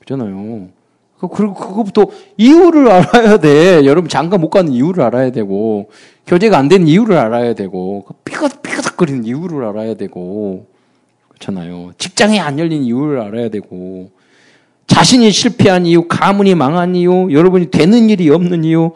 그잖아요. 0.00 0.68
그리고 1.32 1.54
그거부터 1.54 2.06
이유를 2.38 2.90
알아야 2.90 3.38
돼. 3.38 3.84
여러분 3.84 4.08
장가 4.08 4.38
못 4.38 4.50
가는 4.50 4.72
이유를 4.72 5.04
알아야 5.04 5.30
되고, 5.30 5.90
교제가 6.26 6.58
안 6.58 6.66
되는 6.66 6.88
이유를 6.88 7.16
알아야 7.16 7.54
되고, 7.54 8.04
삐걱, 8.24 8.59
삐걱거리는 8.76 9.24
이유를 9.24 9.64
알아야 9.64 9.94
되고, 9.94 10.66
그렇잖아요. 11.28 11.92
직장이 11.98 12.40
안 12.40 12.58
열린 12.58 12.82
이유를 12.82 13.20
알아야 13.20 13.48
되고, 13.48 14.10
자신이 14.86 15.30
실패한 15.30 15.86
이유, 15.86 16.08
가문이 16.08 16.54
망한 16.54 16.96
이유, 16.96 17.28
여러분이 17.30 17.70
되는 17.70 18.10
일이 18.10 18.28
없는 18.28 18.64
이유, 18.64 18.92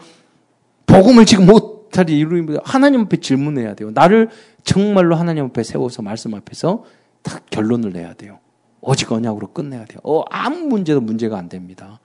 복음을 0.87 1.25
지금 1.25 1.47
못하리 1.47 2.19
이루입니다. 2.19 2.61
하나님 2.65 3.03
앞에 3.03 3.19
질문해야 3.19 3.75
돼요. 3.75 3.91
나를 3.93 4.29
정말로 4.65 5.15
하나님 5.15 5.45
앞에 5.47 5.63
세워서 5.63 6.03
말씀 6.03 6.35
앞에서 6.35 6.85
딱 7.23 7.47
결론을 7.51 7.93
내야 7.93 8.15
돼요. 8.15 8.39
언약으로 8.83 9.53
끝내야 9.53 9.85
돼요. 9.87 10.01
어, 10.03 10.23
아무 10.31 10.67
문제도 10.67 11.01
문제가 11.01 11.39
안 11.39 11.49
됩니다. 11.49 12.01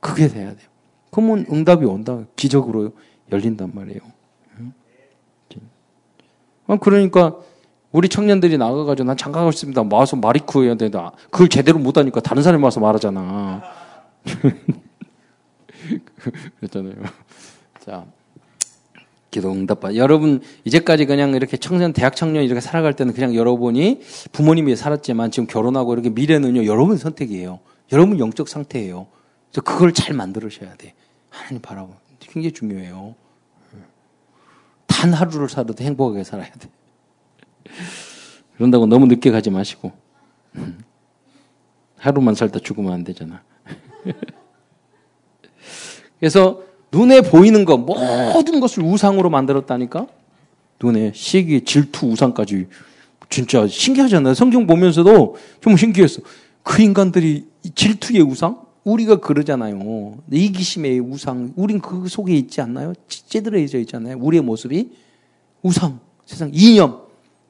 그게 0.00 0.28
돼야 0.28 0.48
돼요. 0.54 0.68
그러면 1.10 1.46
응답이 1.50 1.84
온다. 1.84 2.24
기적으로 2.36 2.92
열린단 3.30 3.72
말이에요. 3.74 4.00
어, 6.66 6.76
그러니까 6.76 7.36
우리 7.92 8.08
청년들이 8.08 8.58
나가가지고 8.58 9.06
난 9.06 9.16
장가 9.16 9.40
가고 9.40 9.52
싶습니다. 9.52 9.84
와서 9.90 10.16
마리쿠 10.16 10.64
해야 10.64 10.74
된다. 10.74 11.12
그걸 11.30 11.48
제대로 11.48 11.78
못하니까 11.78 12.20
다른 12.20 12.42
사람이 12.42 12.64
와서 12.64 12.80
말하잖아. 12.80 13.62
그랬잖아요. 16.58 16.94
자, 17.84 18.06
기도 19.30 19.52
응답받. 19.52 19.96
여러분 19.96 20.40
이제까지 20.64 21.06
그냥 21.06 21.34
이렇게 21.34 21.56
청년 21.56 21.92
대학 21.92 22.16
청년 22.16 22.44
이렇게 22.44 22.60
살아갈 22.60 22.94
때는 22.94 23.12
그냥 23.12 23.34
여러분이 23.34 24.00
부모님이 24.32 24.76
살았지만 24.76 25.30
지금 25.30 25.46
결혼하고 25.46 25.92
이렇게 25.92 26.10
미래는요 26.10 26.66
여러분 26.66 26.96
선택이에요. 26.96 27.60
여러분 27.92 28.18
영적 28.18 28.48
상태예요. 28.48 29.06
그래서 29.50 29.60
그걸 29.62 29.92
잘 29.92 30.16
만들으셔야 30.16 30.74
돼. 30.76 30.94
하나님 31.28 31.60
바라보. 31.60 31.92
굉장히 32.20 32.52
중요해요. 32.52 33.14
단 35.04 35.12
하루를 35.12 35.50
살아도 35.50 35.74
행복하게 35.84 36.24
살아야 36.24 36.50
돼. 36.52 36.66
그런다고 38.56 38.86
너무 38.86 39.04
늦게 39.06 39.30
가지 39.30 39.50
마시고. 39.50 39.92
하루만 41.98 42.34
살다 42.34 42.58
죽으면 42.60 42.90
안 42.90 43.04
되잖아. 43.04 43.42
그래서 46.18 46.62
눈에 46.90 47.20
보이는 47.20 47.66
것 47.66 47.76
모든 47.76 48.60
것을 48.60 48.82
우상으로 48.82 49.28
만들었다니까. 49.28 50.06
눈에 50.82 51.12
시기, 51.14 51.62
질투, 51.64 52.06
우상까지 52.06 52.68
진짜 53.28 53.66
신기하잖아요. 53.66 54.32
성경 54.32 54.66
보면서도 54.66 55.36
좀 55.60 55.76
신기했어. 55.76 56.22
그 56.62 56.80
인간들이 56.80 57.46
질투의 57.74 58.22
우상? 58.22 58.63
우리가 58.84 59.16
그러잖아요. 59.16 60.18
이기심의 60.30 61.00
우상. 61.00 61.52
우린 61.56 61.80
그 61.80 62.06
속에 62.08 62.34
있지 62.36 62.60
않나요? 62.60 62.92
찌들어져 63.08 63.78
있잖아요. 63.80 64.18
우리의 64.20 64.42
모습이 64.42 64.90
우상, 65.62 66.00
세상 66.26 66.50
이념, 66.52 67.02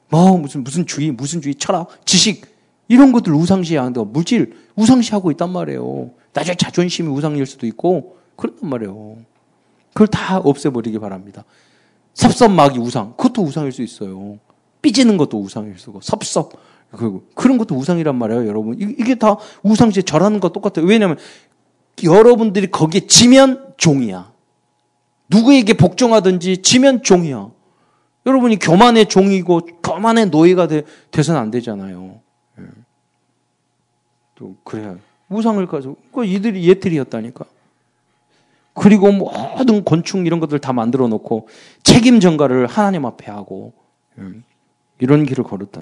뭐 0.09 0.37
무슨 0.37 0.63
무슨 0.63 0.85
주의, 0.85 1.11
무슨 1.11 1.41
주의, 1.41 1.53
철학, 1.55 2.05
지식 2.05 2.45
이런 2.87 3.11
것들 3.11 3.33
우상시하는데 3.33 4.03
물질 4.05 4.55
우상시하고 4.75 5.31
있단 5.31 5.51
말이에요. 5.51 6.11
나중에 6.33 6.55
자존심이 6.55 7.09
우상일 7.09 7.45
수도 7.45 7.67
있고 7.67 8.17
그렇단 8.37 8.69
말이에요. 8.69 9.17
그걸 9.93 10.07
다 10.07 10.37
없애버리기 10.37 10.99
바랍니다. 10.99 11.43
섭섭막이 12.13 12.79
우상, 12.79 13.13
그것도 13.17 13.43
우상일 13.43 13.71
수 13.71 13.81
있어요. 13.81 14.39
삐지는 14.81 15.17
것도 15.17 15.39
우상일 15.39 15.77
수고, 15.77 15.99
섭섭, 16.01 16.53
그리고 16.91 17.23
그런 17.35 17.57
것도 17.57 17.75
우상이란 17.75 18.15
말이에요, 18.15 18.47
여러분. 18.47 18.75
이게 18.79 19.15
다 19.15 19.37
우상시에 19.63 20.03
절하는 20.03 20.39
거 20.39 20.49
똑같아요. 20.49 20.87
왜냐하면 20.87 21.17
여러분들이 22.03 22.67
거기에 22.67 23.01
지면 23.07 23.73
종이야. 23.77 24.31
누구에게 25.29 25.73
복종하든지 25.73 26.61
지면 26.61 27.03
종이야. 27.03 27.51
여러분이 28.25 28.57
교만의 28.59 29.07
종이고 29.07 29.61
교만의 29.83 30.27
노예가 30.27 30.67
되, 30.67 30.83
돼서는 31.11 31.39
안 31.39 31.51
되잖아요. 31.51 32.19
예. 32.59 32.63
또 34.35 34.55
그래야 34.63 34.97
우상을 35.29 35.65
가지고 35.67 35.97
그 36.11 36.25
이들이 36.25 36.67
예틀이었다니까. 36.67 37.45
그리고 38.73 39.11
모든 39.11 39.83
곤충 39.83 40.25
이런 40.25 40.39
것들 40.39 40.59
다 40.59 40.73
만들어 40.73 41.07
놓고 41.07 41.47
책임 41.83 42.19
전가를 42.19 42.67
하나님 42.67 43.05
앞에 43.05 43.31
하고 43.31 43.73
예. 44.19 44.23
이런 44.99 45.25
길을 45.25 45.43
걸었다. 45.43 45.81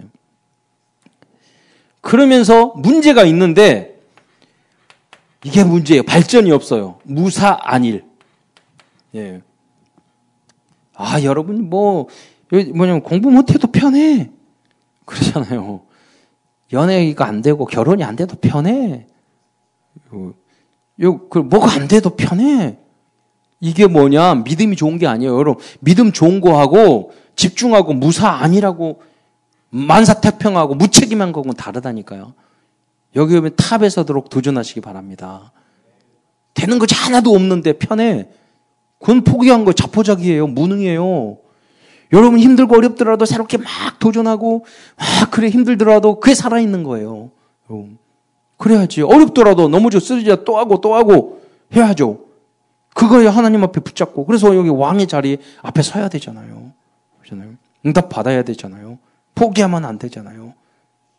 그러면서 2.04 2.74
문제가 2.76 3.24
있는데 3.24 3.98
이게 5.44 5.64
문제예요. 5.64 6.04
발전이 6.04 6.52
없어요. 6.52 7.00
무사 7.04 7.58
안일. 7.62 8.04
예. 9.16 9.42
아, 10.94 11.24
여러분 11.24 11.70
뭐 11.70 12.08
뭐냐면 12.76 13.02
공부 13.02 13.32
못 13.32 13.52
해도 13.52 13.72
편해. 13.72 14.30
그러잖아요. 15.06 15.82
연애가 16.74 17.26
안 17.26 17.42
되고 17.42 17.66
결혼이 17.66 18.04
안 18.04 18.18
돼도 18.18 18.36
편해. 18.36 19.08
요, 21.02 21.30
그, 21.30 21.40
뭐가 21.40 21.72
안 21.72 21.88
돼도 21.88 22.18
편해. 22.18 22.78
이게 23.62 23.88
뭐냐? 23.88 24.36
믿음이 24.36 24.76
좋은 24.76 24.98
게 24.98 25.08
아니에요. 25.08 25.34
여러분, 25.38 25.64
믿음 25.80 26.12
좋은 26.12 26.42
거 26.42 26.60
하고, 26.60 27.14
집중하고, 27.36 27.94
무사 27.94 28.30
아니라고, 28.30 29.02
만사태평하고, 29.74 30.76
무책임한 30.76 31.32
거하고는 31.32 31.56
다르다니까요. 31.56 32.34
여기 33.16 33.38
오면 33.38 33.56
탑에 33.56 33.90
서도록 33.90 34.30
도전하시기 34.30 34.82
바랍니다. 34.82 35.52
되는 36.54 36.80
거 36.80 36.86
하나도 36.90 37.32
없는데 37.32 37.74
편해. 37.74 38.28
그건 39.00 39.24
포기한 39.24 39.66
거 39.66 39.74
자포자기예요. 39.74 40.48
무능이에요. 40.48 41.38
여러분 42.14 42.40
힘들고 42.40 42.78
어렵더라도 42.78 43.26
새롭게 43.26 43.58
막 43.58 43.68
도전하고 44.00 44.66
막 44.98 45.32
그래 45.32 45.50
힘들더라도 45.50 46.20
그게 46.20 46.36
살아있는 46.36 46.84
거예요. 46.84 47.32
그래야지. 48.58 49.02
어렵더라도 49.02 49.68
넘어져 49.68 50.00
쓰러져 50.00 50.44
또 50.44 50.58
하고 50.58 50.80
또 50.80 50.94
하고 50.94 51.42
해야죠. 51.76 52.20
그거에 52.94 53.26
하나님 53.26 53.64
앞에 53.64 53.82
붙잡고 53.82 54.26
그래서 54.26 54.56
여기 54.56 54.70
왕의 54.70 55.08
자리 55.08 55.40
앞에 55.64 55.82
서야 55.82 56.08
되잖아요. 56.10 56.72
그렇잖아요. 57.20 57.56
응답 57.86 58.10
받아야 58.10 58.44
되잖아요. 58.44 59.00
포기하면 59.36 59.86
안 59.86 59.98
되잖아요. 59.98 60.54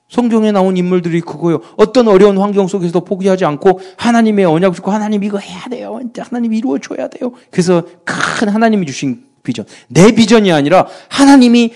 성경에 0.09 0.53
나온 0.53 0.77
인물들이 0.77 1.21
그거요. 1.21 1.61
어떤 1.77 2.09
어려운 2.09 2.39
환경 2.39 2.69
속에서도 2.69 3.05
포기하지 3.05 3.45
않고 3.45 3.81
하나님의 3.97 4.45
언약을 4.45 4.77
주고 4.77 4.91
하나님 4.91 5.25
이거 5.25 5.39
해야 5.39 5.65
돼요. 5.65 5.99
하나님 6.19 6.53
이루어 6.53 6.79
줘야 6.79 7.09
돼요. 7.09 7.33
그래서 7.51 7.83
큰 8.05 8.49
하나님이 8.49 8.87
주신 8.87 9.25
비전. 9.43 9.65
내 9.89 10.13
비전이 10.13 10.53
아니라 10.53 10.87
하나님이 11.09 11.73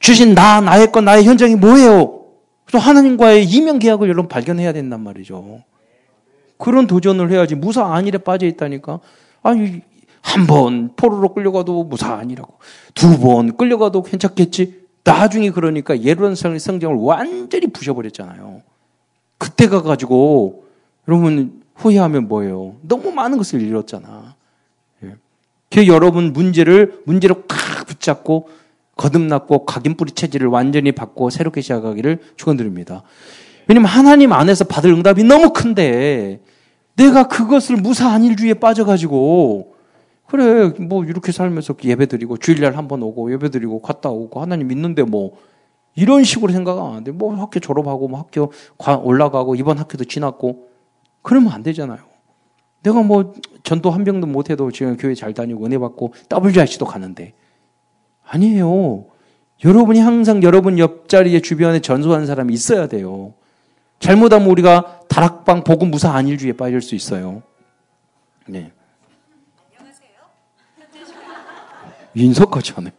주신 0.00 0.34
나, 0.34 0.60
나의 0.60 0.90
것, 0.92 1.02
나의 1.02 1.24
현장이 1.24 1.54
뭐예요? 1.54 2.20
또 2.70 2.78
하나님과의 2.78 3.44
이명 3.44 3.78
계약을 3.78 4.08
여러분 4.08 4.28
발견해야 4.28 4.72
된단 4.72 5.00
말이죠. 5.00 5.62
그런 6.58 6.86
도전을 6.86 7.30
해야지 7.30 7.54
무사 7.54 7.84
안일에 7.86 8.18
빠져 8.18 8.46
있다니까. 8.46 9.00
아니 9.42 9.80
한 10.20 10.46
번 10.46 10.90
포로로 10.94 11.32
끌려가도 11.34 11.84
무사 11.84 12.14
아니라고. 12.14 12.54
두 12.94 13.18
번 13.20 13.56
끌려가도 13.56 14.02
괜찮겠지. 14.02 14.81
나중에 15.04 15.50
그러니까 15.50 16.00
예루살렘 16.00 16.58
성경을 16.58 16.96
완전히 16.96 17.66
부셔버렸잖아요. 17.66 18.62
그때 19.38 19.66
가가지고 19.68 20.64
여러분 21.08 21.62
후회하면 21.74 22.28
뭐예요? 22.28 22.76
너무 22.82 23.10
많은 23.10 23.38
것을 23.38 23.60
잃었잖아. 23.60 24.36
그 25.70 25.86
여러분 25.86 26.32
문제를 26.32 27.00
문제로 27.06 27.42
칵 27.48 27.86
붙잡고 27.86 28.48
거듭났고 28.96 29.64
각인뿌리 29.64 30.12
체질을 30.12 30.48
완전히 30.48 30.92
바꿔 30.92 31.30
새롭게 31.30 31.62
시작하기를 31.62 32.18
축원드립니다. 32.36 33.02
왜냐면 33.66 33.88
하나님 33.88 34.32
안에서 34.32 34.64
받을 34.64 34.92
응답이 34.92 35.24
너무 35.24 35.52
큰데 35.52 36.40
내가 36.94 37.26
그것을 37.26 37.76
무사한 37.76 38.22
일주의에 38.22 38.54
빠져가지고 38.54 39.71
그래 40.32 40.72
뭐 40.78 41.04
이렇게 41.04 41.30
살면서 41.30 41.74
예배 41.84 42.06
드리고 42.06 42.38
주일날 42.38 42.74
한 42.78 42.88
번 42.88 43.02
오고 43.02 43.30
예배 43.32 43.50
드리고 43.50 43.82
갔다 43.82 44.08
오고 44.08 44.40
하나님 44.40 44.68
믿는데 44.68 45.02
뭐 45.02 45.36
이런 45.94 46.24
식으로 46.24 46.50
생각 46.52 46.78
안 46.78 46.86
하는데 46.86 47.12
뭐 47.12 47.34
학교 47.36 47.60
졸업하고 47.60 48.08
뭐 48.08 48.18
학교 48.18 48.50
올라가고 49.02 49.56
이번 49.56 49.76
학교도 49.76 50.04
지났고 50.04 50.68
그러면 51.20 51.52
안 51.52 51.62
되잖아요. 51.62 51.98
내가 52.82 53.02
뭐 53.02 53.34
전도 53.62 53.90
한 53.90 54.04
병도 54.04 54.26
못 54.26 54.48
해도 54.48 54.70
지금 54.70 54.96
교회 54.96 55.14
잘 55.14 55.34
다니고 55.34 55.66
은혜 55.66 55.76
받고 55.76 56.14
WRC도 56.32 56.86
가는데 56.86 57.34
아니에요. 58.26 59.04
여러분이 59.66 60.00
항상 60.00 60.42
여러분 60.42 60.78
옆자리에 60.78 61.40
주변에 61.40 61.80
전소하는 61.80 62.26
사람이 62.26 62.54
있어야 62.54 62.86
돼요. 62.86 63.34
잘못하면 64.00 64.48
우리가 64.48 65.02
다락방 65.08 65.62
복음 65.64 65.90
무사 65.90 66.10
안일주의에 66.14 66.54
빠질 66.54 66.80
수 66.80 66.94
있어요. 66.94 67.42
네. 68.46 68.72
인석하지 72.14 72.74
않아요. 72.76 72.92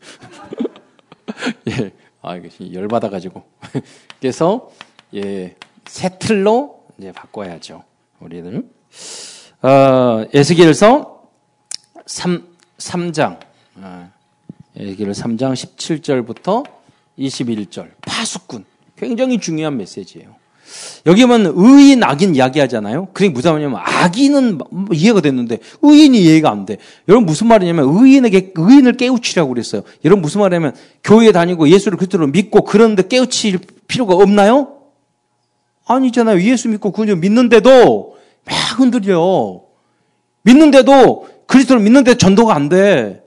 예. 1.70 1.92
아, 2.22 2.40
열받아가지고. 2.72 3.44
그래서, 4.20 4.72
예, 5.14 5.56
새 5.86 6.18
틀로 6.18 6.86
이제 6.98 7.12
바꿔야죠. 7.12 7.84
우리는. 8.20 8.70
어, 9.62 10.26
에스겔서 10.34 11.30
3, 12.06 12.48
3장. 12.78 13.40
어, 13.76 14.12
에스겔 14.76 15.12
3장 15.12 15.54
17절부터 15.54 16.66
21절. 17.20 17.92
파수꾼. 18.02 18.66
굉장히 18.96 19.40
중요한 19.40 19.78
메시지예요. 19.78 20.43
여기 21.06 21.26
보면 21.26 21.54
의인, 21.56 22.04
악인 22.04 22.36
이야기하잖아요. 22.36 23.10
그게 23.14 23.30
무슨 23.30 23.52
말이냐면 23.52 23.80
악인은 23.84 24.58
뭐 24.58 24.88
이해가 24.92 25.22
됐는데 25.22 25.60
의인이 25.82 26.18
이해가 26.20 26.50
안 26.50 26.66
돼. 26.66 26.78
여러분 27.08 27.26
무슨 27.26 27.48
말이냐면 27.48 27.90
의인에게 27.90 28.54
의인을 28.56 28.98
깨우치라고 28.98 29.50
그랬어요. 29.50 29.84
여러분 30.06 30.22
무슨 30.22 30.42
말이냐면 30.42 30.74
교회 31.04 31.32
다니고 31.32 31.70
예수를 31.70 31.98
그리스도로 31.98 32.28
믿고 32.28 32.64
그런데 32.64 33.08
깨우칠 33.08 33.60
필요가 33.88 34.16
없나요? 34.16 34.78
아니잖아요. 35.86 36.42
예수 36.42 36.70
믿고 36.70 36.92
그저 36.92 37.16
믿는데도 37.16 38.16
막 38.46 38.80
흔들려. 38.80 39.62
믿는데도 40.44 41.28
그리스도를 41.48 41.82
믿는데 41.82 42.16
전도가 42.16 42.56
안 42.56 42.70
돼. 42.70 43.24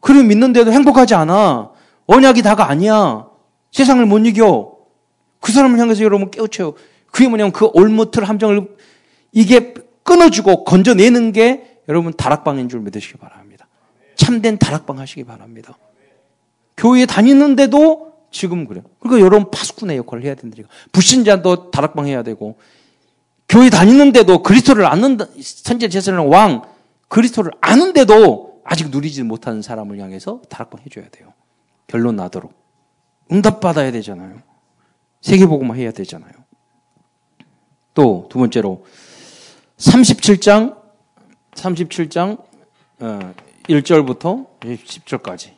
그리고 0.00 0.24
믿는데도 0.24 0.72
행복하지 0.72 1.14
않아. 1.14 1.70
언약이 2.06 2.42
다가 2.42 2.68
아니야. 2.68 3.26
세상을 3.70 4.04
못 4.06 4.18
이겨. 4.26 4.71
그 5.42 5.52
사람을 5.52 5.78
향해서 5.78 6.04
여러분 6.04 6.30
깨우쳐요. 6.30 6.74
그게 7.10 7.28
뭐냐면 7.28 7.52
그 7.52 7.68
올무틀 7.74 8.24
함정을 8.24 8.74
이게 9.32 9.74
끊어주고 10.04 10.64
건져내는 10.64 11.32
게 11.32 11.80
여러분 11.88 12.12
다락방인 12.12 12.68
줄 12.68 12.80
믿으시기 12.80 13.18
바랍니다. 13.18 13.66
참된 14.14 14.56
다락방 14.56 15.00
하시기 15.00 15.24
바랍니다. 15.24 15.76
교회에 16.76 17.06
다니는데도 17.06 18.12
지금 18.30 18.66
그래요. 18.66 18.84
그러니까 19.00 19.24
여러분 19.24 19.50
파수꾼의 19.50 19.96
역할을 19.98 20.24
해야 20.24 20.36
된다니까. 20.36 20.68
불신자도 20.92 21.72
다락방 21.72 22.06
해야 22.06 22.22
되고 22.22 22.56
교회 23.48 23.68
다니는데도 23.68 24.42
그리스도를 24.44 24.86
아는 24.86 25.18
선제 25.40 25.88
제사장 25.88 26.30
왕 26.30 26.62
그리스도를 27.08 27.50
아는데도 27.60 28.62
아직 28.64 28.90
누리지 28.90 29.24
못하는 29.24 29.60
사람을 29.60 29.98
향해서 29.98 30.40
다락방 30.48 30.82
해줘야 30.86 31.08
돼요. 31.10 31.32
결론 31.88 32.14
나도록 32.14 32.54
응답 33.32 33.60
받아야 33.60 33.90
되잖아요. 33.90 34.51
세계복음화 35.22 35.74
해야 35.74 35.90
되잖아요. 35.90 36.32
또 37.94 38.26
두 38.30 38.38
번째로 38.38 38.84
37장 39.76 40.76
37장 41.52 42.42
1절부터 43.68 44.46
10절까지 44.60 45.50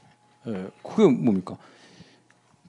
그게 0.83 1.07
뭡니까? 1.07 1.57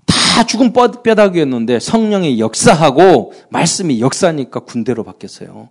다 0.05 0.45
죽은 0.45 0.73
뼈다귀였는데 0.73 1.79
성령의 1.79 2.39
역사하고 2.39 3.33
말씀이 3.49 4.01
역사니까 4.01 4.59
군대로 4.61 5.03
바뀌었어요. 5.03 5.69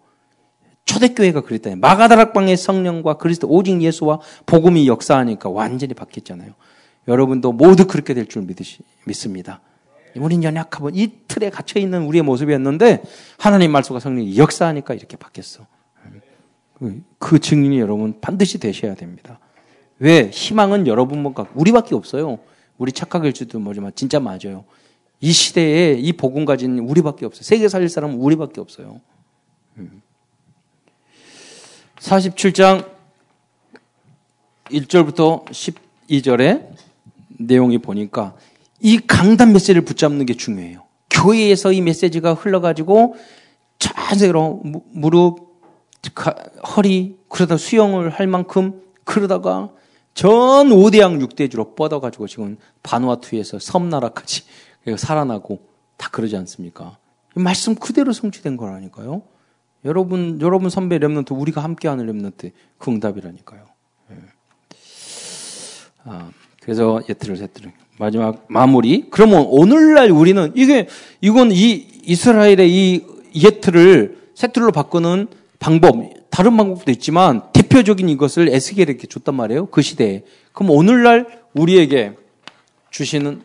초대교회가 0.87 1.43
그랬다니 1.43 1.77
마가다락방의 1.77 2.57
성령과 2.57 3.15
그리스도 3.15 3.49
오직 3.49 3.81
예수와 3.81 4.21
복음이 4.47 4.87
역사하니까 4.89 5.51
완전히 5.51 5.95
바뀌었잖아요. 5.95 6.53
여러분도 7.09 7.53
모두 7.53 7.87
그렇게 7.87 8.15
될 8.15 8.27
줄 8.27 8.47
믿습니다. 9.05 9.61
우린 10.17 10.43
연약하고 10.45 10.91
이 10.95 11.13
틀에 11.29 11.51
갇혀 11.51 11.81
있는 11.81 12.05
우리의 12.05 12.23
모습이었는데 12.23 13.03
하나님 13.39 13.73
말씀과 13.73 14.01
성령이 14.01 14.37
역사하니까 14.37 14.95
이렇게 14.95 15.17
바뀌었어. 15.17 15.67
그 17.19 17.39
증인이 17.39 17.79
여러분 17.81 18.21
반드시 18.21 18.59
되셔야 18.59 18.95
됩니다. 18.95 19.39
왜? 19.99 20.29
희망은 20.31 20.87
여러분과 20.87 21.47
우리밖에 21.55 21.95
없어요. 21.95 22.39
우리 22.79 22.93
착각일지도 22.93 23.59
모르지만 23.59 23.93
진짜 23.95 24.21
맞아요. 24.21 24.65
이 25.21 25.33
시대에 25.33 25.95
이 25.95 26.13
복음 26.13 26.45
가진 26.45 26.79
우리밖에 26.81 27.25
없어요. 27.25 27.43
세계 27.43 27.69
살릴 27.69 27.89
사람은 27.89 28.17
우리밖에 28.17 28.61
없어요. 28.61 29.01
47장 31.97 32.87
1절부터 34.67 35.47
12절에 35.47 36.69
내용이 37.39 37.79
보니까 37.79 38.37
이 38.81 38.99
강단 38.99 39.53
메시지를 39.53 39.83
붙잡는 39.83 40.27
게 40.27 40.35
중요해요. 40.35 40.83
교회에서 41.11 41.73
이 41.73 41.81
메시지가 41.81 42.35
흘러가지고 42.35 43.17
자세로 43.79 44.63
무릎, 44.91 45.55
허리, 46.77 47.19
그러다 47.29 47.57
수영을 47.57 48.11
할 48.11 48.27
만큼 48.27 48.83
그러다가 49.05 49.71
전 50.15 50.69
5대양 50.69 51.21
6대주로 51.27 51.75
뻗어가지고 51.75 52.27
지금 52.29 52.57
바누아투에서 52.83 53.59
섬나라까지 53.59 54.43
살아나고 54.97 55.61
다 55.97 56.09
그러지 56.11 56.37
않습니까? 56.37 56.99
말씀 57.35 57.75
그대로 57.75 58.13
성취된 58.13 58.57
거라니까요. 58.57 59.23
여러분, 59.85 60.41
여러분 60.41 60.71
선배 60.71 60.99
remnant, 60.99 61.39
우리가 61.39 61.63
함께하는 61.63 62.07
remnant, 62.07 62.53
그 62.79 62.91
응답이라니까요. 62.91 63.67
예. 64.13 64.17
아, 66.05 66.31
그래서 66.61 67.03
옛 67.09 67.17
틀을 67.17 67.37
새 67.37 67.46
틀을. 67.46 67.73
마지막 67.99 68.45
마무리. 68.49 69.07
그러면 69.11 69.47
오늘날 69.49 70.11
우리는 70.11 70.53
이게 70.55 70.89
이건 71.21 71.53
이 71.53 71.87
이스라엘의 72.05 72.71
이 72.71 73.05
옛 73.35 73.60
틀을 73.60 74.19
새 74.35 74.47
틀로 74.47 74.73
바꾸는 74.73 75.29
방법 75.59 75.97
다른 76.31 76.57
방법도 76.57 76.91
있지만 76.91 77.43
대표적인 77.53 78.09
이것을 78.09 78.49
에스겔에게 78.49 79.07
줬단 79.07 79.35
말이에요. 79.35 79.67
그 79.67 79.83
시대에. 79.83 80.25
그럼 80.53 80.71
오늘날 80.71 81.27
우리에게 81.55 82.15
주시는 82.91 83.43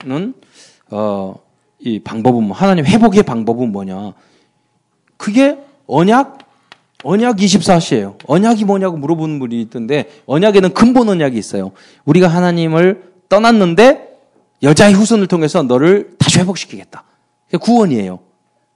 어, 0.92 1.36
이 1.80 2.00
방법은 2.00 2.44
뭐, 2.46 2.58
하나님 2.58 2.86
회복의 2.86 3.24
방법은 3.24 3.72
뭐냐? 3.72 4.14
그게 5.18 5.58
언약 5.88 6.40
언약 7.04 7.38
24시예요. 7.38 8.18
언약이 8.26 8.66
뭐냐고 8.66 8.98
물어보는 8.98 9.40
분이 9.40 9.62
있던데 9.62 10.10
언약에는 10.26 10.74
근본 10.74 11.08
언약이 11.10 11.38
있어요. 11.38 11.72
우리가 12.06 12.28
하나님을 12.28 13.04
떠났는데 13.30 14.09
여자의 14.64 14.94
후손을 14.94 15.28
통해서 15.28 15.64
너를 15.64 16.16
다시 16.18 16.40
회복시키겠다. 16.40 17.04
구원이에요. 17.60 18.20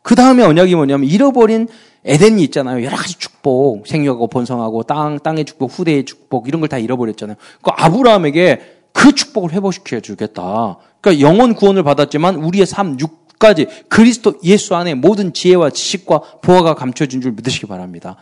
그 0.02 0.16
다음에 0.16 0.44
언약이 0.44 0.76
뭐냐면 0.76 1.10
잃어버린 1.10 1.68
에덴이 2.06 2.44
있잖아요. 2.46 2.84
여러 2.84 2.98
가지 2.98 3.18
축복, 3.18 3.88
생육하고 3.88 4.28
번성하고 4.28 4.84
땅, 4.84 5.20
땅의 5.20 5.46
축복, 5.46 5.72
후대의 5.78 6.06
축복 6.06 6.48
이런 6.48 6.60
걸 6.60 6.68
다 6.68 6.78
잃어버렸잖아요. 6.78 7.38
그 7.62 7.72
아브라함에게 7.76 8.62
그 8.92 9.14
축복을 9.14 9.52
회복시켜 9.54 10.00
주겠다. 10.02 10.78
그러니까 11.02 11.26
영원 11.26 11.56
구원을 11.56 11.84
받았지만 11.84 12.36
우리의 12.36 12.66
삶 12.66 12.98
6까지 12.98 13.68
그리스도 13.90 14.36
예수 14.44 14.76
안에 14.76 14.94
모든 14.94 15.34
지혜와 15.34 15.70
지식과 15.70 16.20
보화가 16.42 16.76
감춰진 16.76 17.22
줄 17.22 17.32
믿으시기 17.32 17.66
바랍니다. 17.68 18.18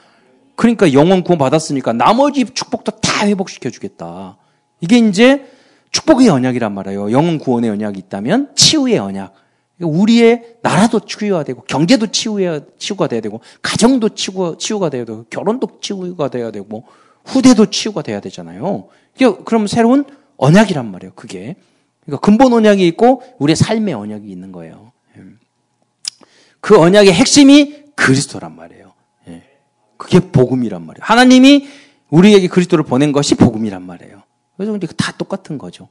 그러니까 0.55 0.93
영원 0.93 1.23
구원 1.23 1.39
받았으니까 1.39 1.93
나머지 1.93 2.45
축복도 2.45 2.99
다 2.99 3.27
회복시켜 3.27 3.69
주겠다. 3.69 4.37
이게 4.79 4.97
이제 4.97 5.45
축복의 5.91 6.29
언약이란 6.29 6.73
말이에요. 6.73 7.11
영혼 7.11 7.37
구원의 7.37 7.69
언약이 7.69 7.99
있다면 7.99 8.55
치유의 8.55 8.97
언약. 8.97 9.33
우리의 9.79 10.57
나라도 10.61 10.99
치유가 10.99 11.43
되고 11.43 11.63
경제도 11.63 12.07
치유가, 12.07 12.61
치유가 12.77 13.07
돼야 13.07 13.19
되고 13.19 13.41
가정도 13.61 14.09
치유, 14.09 14.55
치유가 14.59 14.89
돼야 14.89 15.05
되고 15.05 15.25
결혼도 15.29 15.79
치유가 15.81 16.29
돼야 16.29 16.51
되고 16.51 16.85
후대도 17.25 17.71
치유가 17.71 18.01
돼야 18.03 18.19
되잖아요. 18.19 18.87
그럼 19.45 19.67
새로운 19.67 20.05
언약이란 20.37 20.91
말이에요. 20.91 21.13
그게. 21.15 21.55
그러니까 22.05 22.19
근본 22.21 22.53
언약이 22.53 22.85
있고 22.89 23.23
우리의 23.39 23.55
삶의 23.55 23.93
언약이 23.93 24.27
있는 24.27 24.51
거예요. 24.51 24.91
예. 25.17 25.21
그 26.59 26.79
언약의 26.79 27.11
핵심이 27.13 27.83
그리스도란 27.95 28.55
말이에요. 28.55 28.93
예. 29.29 29.43
그게 29.97 30.19
복음이란 30.19 30.85
말이에요. 30.85 31.03
하나님이 31.03 31.67
우리에게 32.09 32.47
그리스도를 32.47 32.85
보낸 32.85 33.11
것이 33.11 33.35
복음이란 33.35 33.83
말이에요. 33.83 34.23
그래서 34.61 34.77
이제 34.77 34.85
다 34.95 35.11
똑같은 35.17 35.57
거죠. 35.57 35.87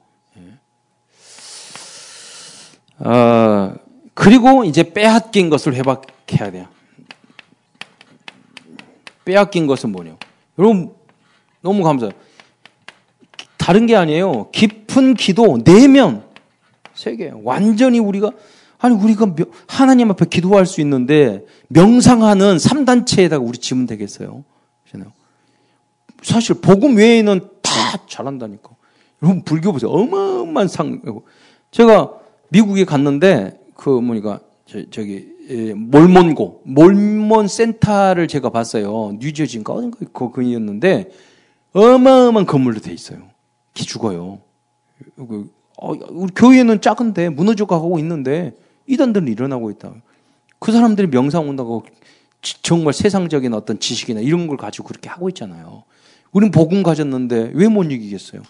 어, 3.00 3.74
그리고 4.14 4.62
이제 4.62 4.92
빼앗긴 4.92 5.50
것을 5.50 5.74
회복해야 5.74 6.52
돼요. 6.52 6.68
빼앗긴 9.24 9.66
것은 9.66 9.90
뭐냐? 9.90 10.16
여러분 10.56 10.94
너무 11.62 11.82
감사해요. 11.82 12.12
다른 13.56 13.86
게 13.86 13.96
아니에요. 13.96 14.52
깊은 14.52 15.14
기도 15.14 15.58
내면 15.64 16.24
세계 16.94 17.32
완전히 17.42 17.98
우리가 17.98 18.30
아니 18.78 18.94
우리가 18.94 19.34
하나님 19.66 20.12
앞에 20.12 20.26
기도할 20.26 20.64
수 20.64 20.80
있는데 20.80 21.44
명상하는 21.66 22.58
3단체에다가 22.58 23.44
우리 23.44 23.58
지면 23.58 23.86
되겠어요. 23.86 24.44
사실 26.22 26.54
복음 26.60 26.96
외에는 26.96 27.48
다 27.70 28.02
잘한다니까. 28.06 28.70
여러분 29.22 29.42
불교 29.42 29.72
보세요. 29.72 29.90
어마어마한 29.90 30.68
상. 30.68 31.00
제가 31.70 32.12
미국에 32.48 32.84
갔는데 32.84 33.60
그 33.74 33.90
뭐니까 33.90 34.40
저, 34.66 35.02
기 35.02 35.26
몰몬고 35.74 36.62
몰몬 36.64 37.48
센터를 37.48 38.28
제가 38.28 38.50
봤어요. 38.50 39.16
뉴저지인가 39.18 39.72
어딘가 39.72 39.98
그 40.12 40.30
그이었는데 40.30 41.10
어마어마한 41.72 42.46
건물로 42.46 42.80
돼 42.80 42.92
있어요. 42.92 43.18
기 43.74 43.84
죽어요. 43.84 44.40
그, 45.16 45.50
어, 45.76 45.92
우리 46.10 46.32
교회는 46.34 46.80
작은데 46.80 47.28
무너져 47.30 47.66
가고 47.66 47.98
있는데 47.98 48.54
이단들은 48.86 49.28
일어나고 49.28 49.70
있다. 49.70 49.94
그 50.58 50.72
사람들이 50.72 51.08
명상 51.08 51.48
온다고 51.48 51.84
정말 52.62 52.92
세상적인 52.92 53.54
어떤 53.54 53.78
지식이나 53.78 54.20
이런 54.20 54.46
걸 54.46 54.56
가지고 54.56 54.88
그렇게 54.88 55.08
하고 55.08 55.28
있잖아요. 55.28 55.84
우리는 56.32 56.50
복음 56.50 56.82
가졌는데 56.82 57.52
왜 57.54 57.68
못 57.68 57.84
이기겠어요? 57.90 58.42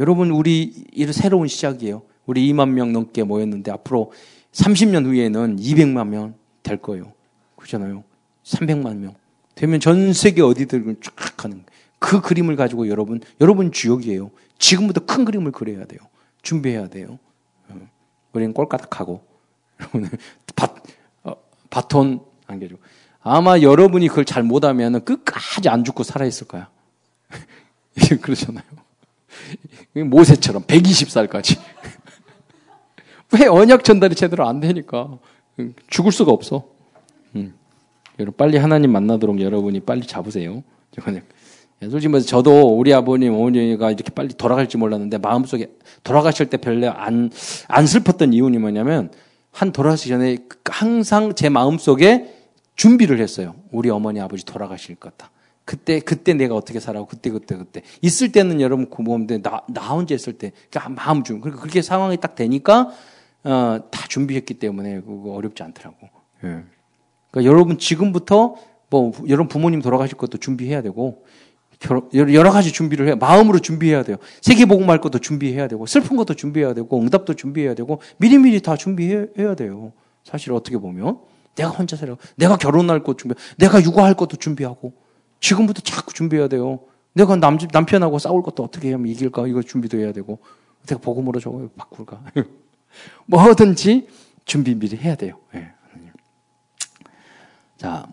여러분, 0.00 0.30
우리 0.30 0.72
이 0.92 1.06
새로운 1.12 1.46
시작이에요. 1.48 2.02
우리 2.26 2.50
2만 2.52 2.70
명 2.70 2.92
넘게 2.92 3.24
모였는데 3.24 3.70
앞으로 3.70 4.12
30년 4.52 5.04
후에는 5.06 5.56
200만 5.56 6.08
명 6.08 6.34
될 6.62 6.76
거예요. 6.78 7.12
그잖아요. 7.56 8.04
300만 8.44 8.96
명. 8.96 9.14
되면 9.54 9.80
전 9.80 10.12
세계 10.12 10.42
어디든 10.42 10.96
쫙 11.02 11.44
하는 11.44 11.64
그 11.98 12.20
그림을 12.20 12.56
가지고 12.56 12.88
여러분, 12.88 13.20
여러분 13.40 13.72
주역이에요. 13.72 14.30
지금부터 14.58 15.04
큰 15.04 15.24
그림을 15.24 15.52
그려야 15.52 15.84
돼요. 15.84 15.98
준비해야 16.42 16.88
돼요. 16.88 17.18
어, 17.68 17.74
우리는 18.32 18.52
꼴까닥하고 18.54 19.22
여러분 19.80 20.08
바, 20.56 20.74
어, 21.24 21.34
바톤 21.70 22.20
안겨주고 22.46 22.80
아마 23.20 23.60
여러분이 23.60 24.08
그걸 24.08 24.24
잘 24.24 24.42
못하면 24.42 25.04
끝까지 25.04 25.68
안 25.68 25.84
죽고 25.84 26.02
살아있을 26.02 26.46
거야. 26.48 26.70
그러잖아요. 28.20 28.64
모세처럼 30.06 30.62
120살까지. 30.64 31.58
왜 33.32 33.46
언약 33.46 33.84
전달이 33.84 34.14
제대로 34.14 34.46
안 34.46 34.60
되니까. 34.60 35.18
죽을 35.88 36.12
수가 36.12 36.32
없어. 36.32 36.68
음. 37.36 37.54
여러분, 38.18 38.36
빨리 38.36 38.56
하나님 38.58 38.92
만나도록 38.92 39.40
여러분이 39.40 39.80
빨리 39.80 40.06
잡으세요. 40.06 40.62
솔직히 41.90 42.08
뭐 42.08 42.20
저도 42.20 42.76
우리 42.78 42.94
아버님, 42.94 43.34
어머니가 43.34 43.90
이렇게 43.90 44.10
빨리 44.14 44.28
돌아갈지 44.34 44.76
몰랐는데 44.76 45.18
마음속에 45.18 45.68
돌아가실 46.04 46.46
때 46.46 46.56
별로 46.56 46.90
안, 46.90 47.30
안 47.68 47.86
슬펐던 47.86 48.32
이유는 48.32 48.60
뭐냐면 48.60 49.10
한 49.50 49.72
돌아가시기 49.72 50.10
전에 50.10 50.38
항상 50.64 51.34
제 51.34 51.48
마음속에 51.48 52.34
준비를 52.76 53.20
했어요. 53.20 53.54
우리 53.70 53.90
어머니, 53.90 54.20
아버지 54.20 54.44
돌아가실 54.44 54.96
거다. 54.96 55.30
그때, 55.64 56.00
그때 56.00 56.34
내가 56.34 56.54
어떻게 56.54 56.80
살아고, 56.80 57.06
그때, 57.06 57.30
그때, 57.30 57.56
그때. 57.56 57.82
있을 58.00 58.32
때는 58.32 58.60
여러분 58.60 58.90
고모인데, 58.90 59.42
나, 59.42 59.62
나 59.68 59.88
혼자 59.88 60.14
있을 60.14 60.34
때, 60.34 60.52
그러니까 60.70 60.90
마음 60.90 61.22
준. 61.22 61.40
그러니까 61.40 61.62
그렇게 61.62 61.82
상황이 61.82 62.16
딱 62.16 62.34
되니까, 62.34 62.90
어, 63.44 63.78
다 63.90 64.06
준비했기 64.08 64.54
때문에 64.54 65.00
그거 65.00 65.32
어렵지 65.32 65.62
않더라고. 65.62 66.08
예. 66.44 66.64
그러니까 67.30 67.50
여러분 67.50 67.78
지금부터 67.78 68.56
뭐, 68.90 69.12
여러분 69.28 69.48
부모님 69.48 69.80
돌아가실 69.80 70.18
것도 70.18 70.38
준비해야 70.38 70.82
되고, 70.82 71.24
여러 72.14 72.52
가지 72.52 72.72
준비를 72.72 73.08
해. 73.08 73.14
마음으로 73.14 73.58
준비해야 73.58 74.02
돼요. 74.02 74.18
세계복음할 74.42 75.00
것도 75.00 75.18
준비해야 75.18 75.66
되고, 75.66 75.86
슬픈 75.86 76.16
것도 76.16 76.34
준비해야 76.34 76.74
되고, 76.74 77.00
응답도 77.00 77.34
준비해야 77.34 77.74
되고, 77.74 78.00
미리미리 78.18 78.60
다 78.60 78.76
준비해야 78.76 79.54
돼요. 79.56 79.92
사실 80.24 80.52
어떻게 80.52 80.76
보면. 80.76 81.18
내가 81.54 81.70
혼자 81.70 81.96
살아. 81.96 82.16
내가 82.36 82.56
결혼할 82.56 83.02
것 83.02 83.18
준비, 83.18 83.34
내가 83.58 83.82
육아할 83.82 84.14
것도 84.14 84.36
준비하고, 84.36 84.92
지금부터 85.42 85.82
자꾸 85.82 86.14
준비해야 86.14 86.48
돼요. 86.48 86.80
내가 87.12 87.36
남, 87.36 87.58
남편하고 87.70 88.18
싸울 88.18 88.42
것도 88.42 88.62
어떻게 88.62 88.92
하면 88.92 89.08
이길까? 89.08 89.46
이거 89.48 89.60
준비도 89.60 89.98
해야 89.98 90.12
되고, 90.12 90.38
내가 90.86 91.00
복음으로 91.00 91.40
저거 91.40 91.68
바꿀까? 91.76 92.22
뭐든지 93.26 94.08
준비 94.44 94.74
미리 94.74 94.96
해야 94.96 95.14
돼요. 95.16 95.36
네. 95.52 95.72
자, 97.76 98.06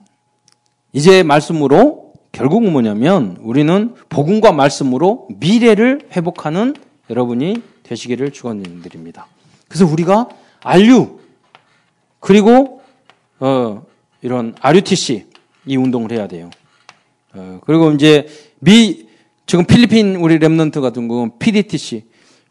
이제 0.92 1.22
말씀으로 1.22 2.14
결국은 2.32 2.72
뭐냐면 2.72 3.38
우리는 3.42 3.96
복음과 4.10 4.52
말씀으로 4.52 5.28
미래를 5.40 6.10
회복하는 6.12 6.76
여러분이 7.10 7.62
되시기를 7.84 8.32
축원드립니다. 8.32 9.28
그래서 9.68 9.86
우리가 9.86 10.30
RU 10.64 11.20
그리고 12.20 12.82
어, 13.40 13.84
이런 14.22 14.56
RUTC 14.60 15.28
이 15.66 15.78
운동을 15.78 16.12
해야 16.12 16.28
돼요. 16.28 16.50
어, 17.34 17.60
그리고 17.66 17.92
이제 17.92 18.28
미 18.60 19.08
지금 19.46 19.66
필리핀 19.66 20.18
우리 20.18 20.40
랩런트 20.40 20.82
같은 20.82 21.08
경우는 21.08 21.40
PDTC 21.40 22.06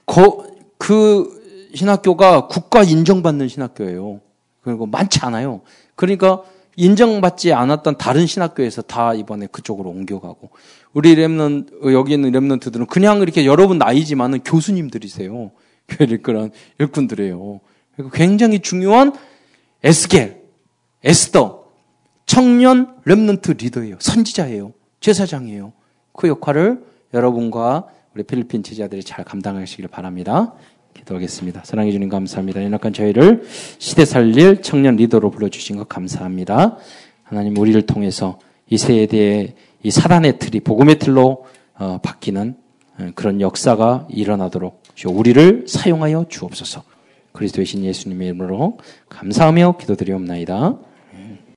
거, 0.07 0.47
그 0.79 1.71
신학교가 1.75 2.47
국가 2.49 2.83
인정받는 2.83 3.49
신학교예요. 3.49 4.21
그리고 4.63 4.87
많지 4.87 5.21
않아요. 5.23 5.61
그러니까 5.95 6.43
인정받지 6.77 7.53
않았던 7.53 7.99
다른 7.99 8.27
신학교에서 8.27 8.83
다 8.83 9.13
이번에 9.13 9.49
그쪽으로 9.51 9.91
옮겨가고 9.91 10.51
우리 10.93 11.17
랩런 11.17 11.93
여기 11.93 12.15
있는 12.15 12.33
랩런트들은 12.33 12.87
그냥 12.89 13.21
이렇게 13.21 13.47
여러분 13.47 13.79
나이지만은 13.79 14.41
교수님들이세요. 14.45 15.51
그런 16.23 16.51
일꾼들이에요. 16.79 17.61
굉장히 18.13 18.61
중요한 18.61 19.13
에스겔, 19.83 20.43
에스더, 21.03 21.58
청년 22.29 22.95
remnant 23.07 23.61
리더예요. 23.61 23.97
선지자예요. 23.99 24.73
제사장이에요. 25.01 25.73
그 26.13 26.29
역할을 26.29 26.85
여러분과 27.15 27.87
우리 28.15 28.23
필리핀 28.23 28.63
제자들이 28.63 29.03
잘 29.03 29.25
감당하시길 29.25 29.89
바랍니다. 29.89 30.53
기도하겠습니다. 30.93 31.63
사랑해 31.65 31.91
주님 31.91 32.11
감사합니다. 32.11 32.63
연약한 32.63 32.93
저희를 32.93 33.45
시대 33.79 34.05
살릴 34.05 34.61
청년 34.61 34.97
리더로 34.97 35.31
불러주신 35.31 35.79
것 35.79 35.89
감사합니다. 35.89 36.77
하나님 37.23 37.57
우리를 37.57 37.81
통해서 37.87 38.39
이 38.69 38.77
세대의 38.77 39.55
이 39.83 39.91
사단의 39.91 40.39
틀이 40.39 40.61
복음의 40.61 40.99
틀로 40.99 41.47
어, 41.79 41.99
바뀌는 42.03 42.57
어, 42.99 43.11
그런 43.15 43.41
역사가 43.41 44.07
일어나도록 44.11 44.83
우리를 45.07 45.65
사용하여 45.67 46.27
주옵소서. 46.29 46.83
그리스도의 47.33 47.65
신 47.65 47.85
예수님의 47.85 48.29
이름으로 48.29 48.79
감사하며 49.09 49.77
기도드리옵나이다. 49.79 50.79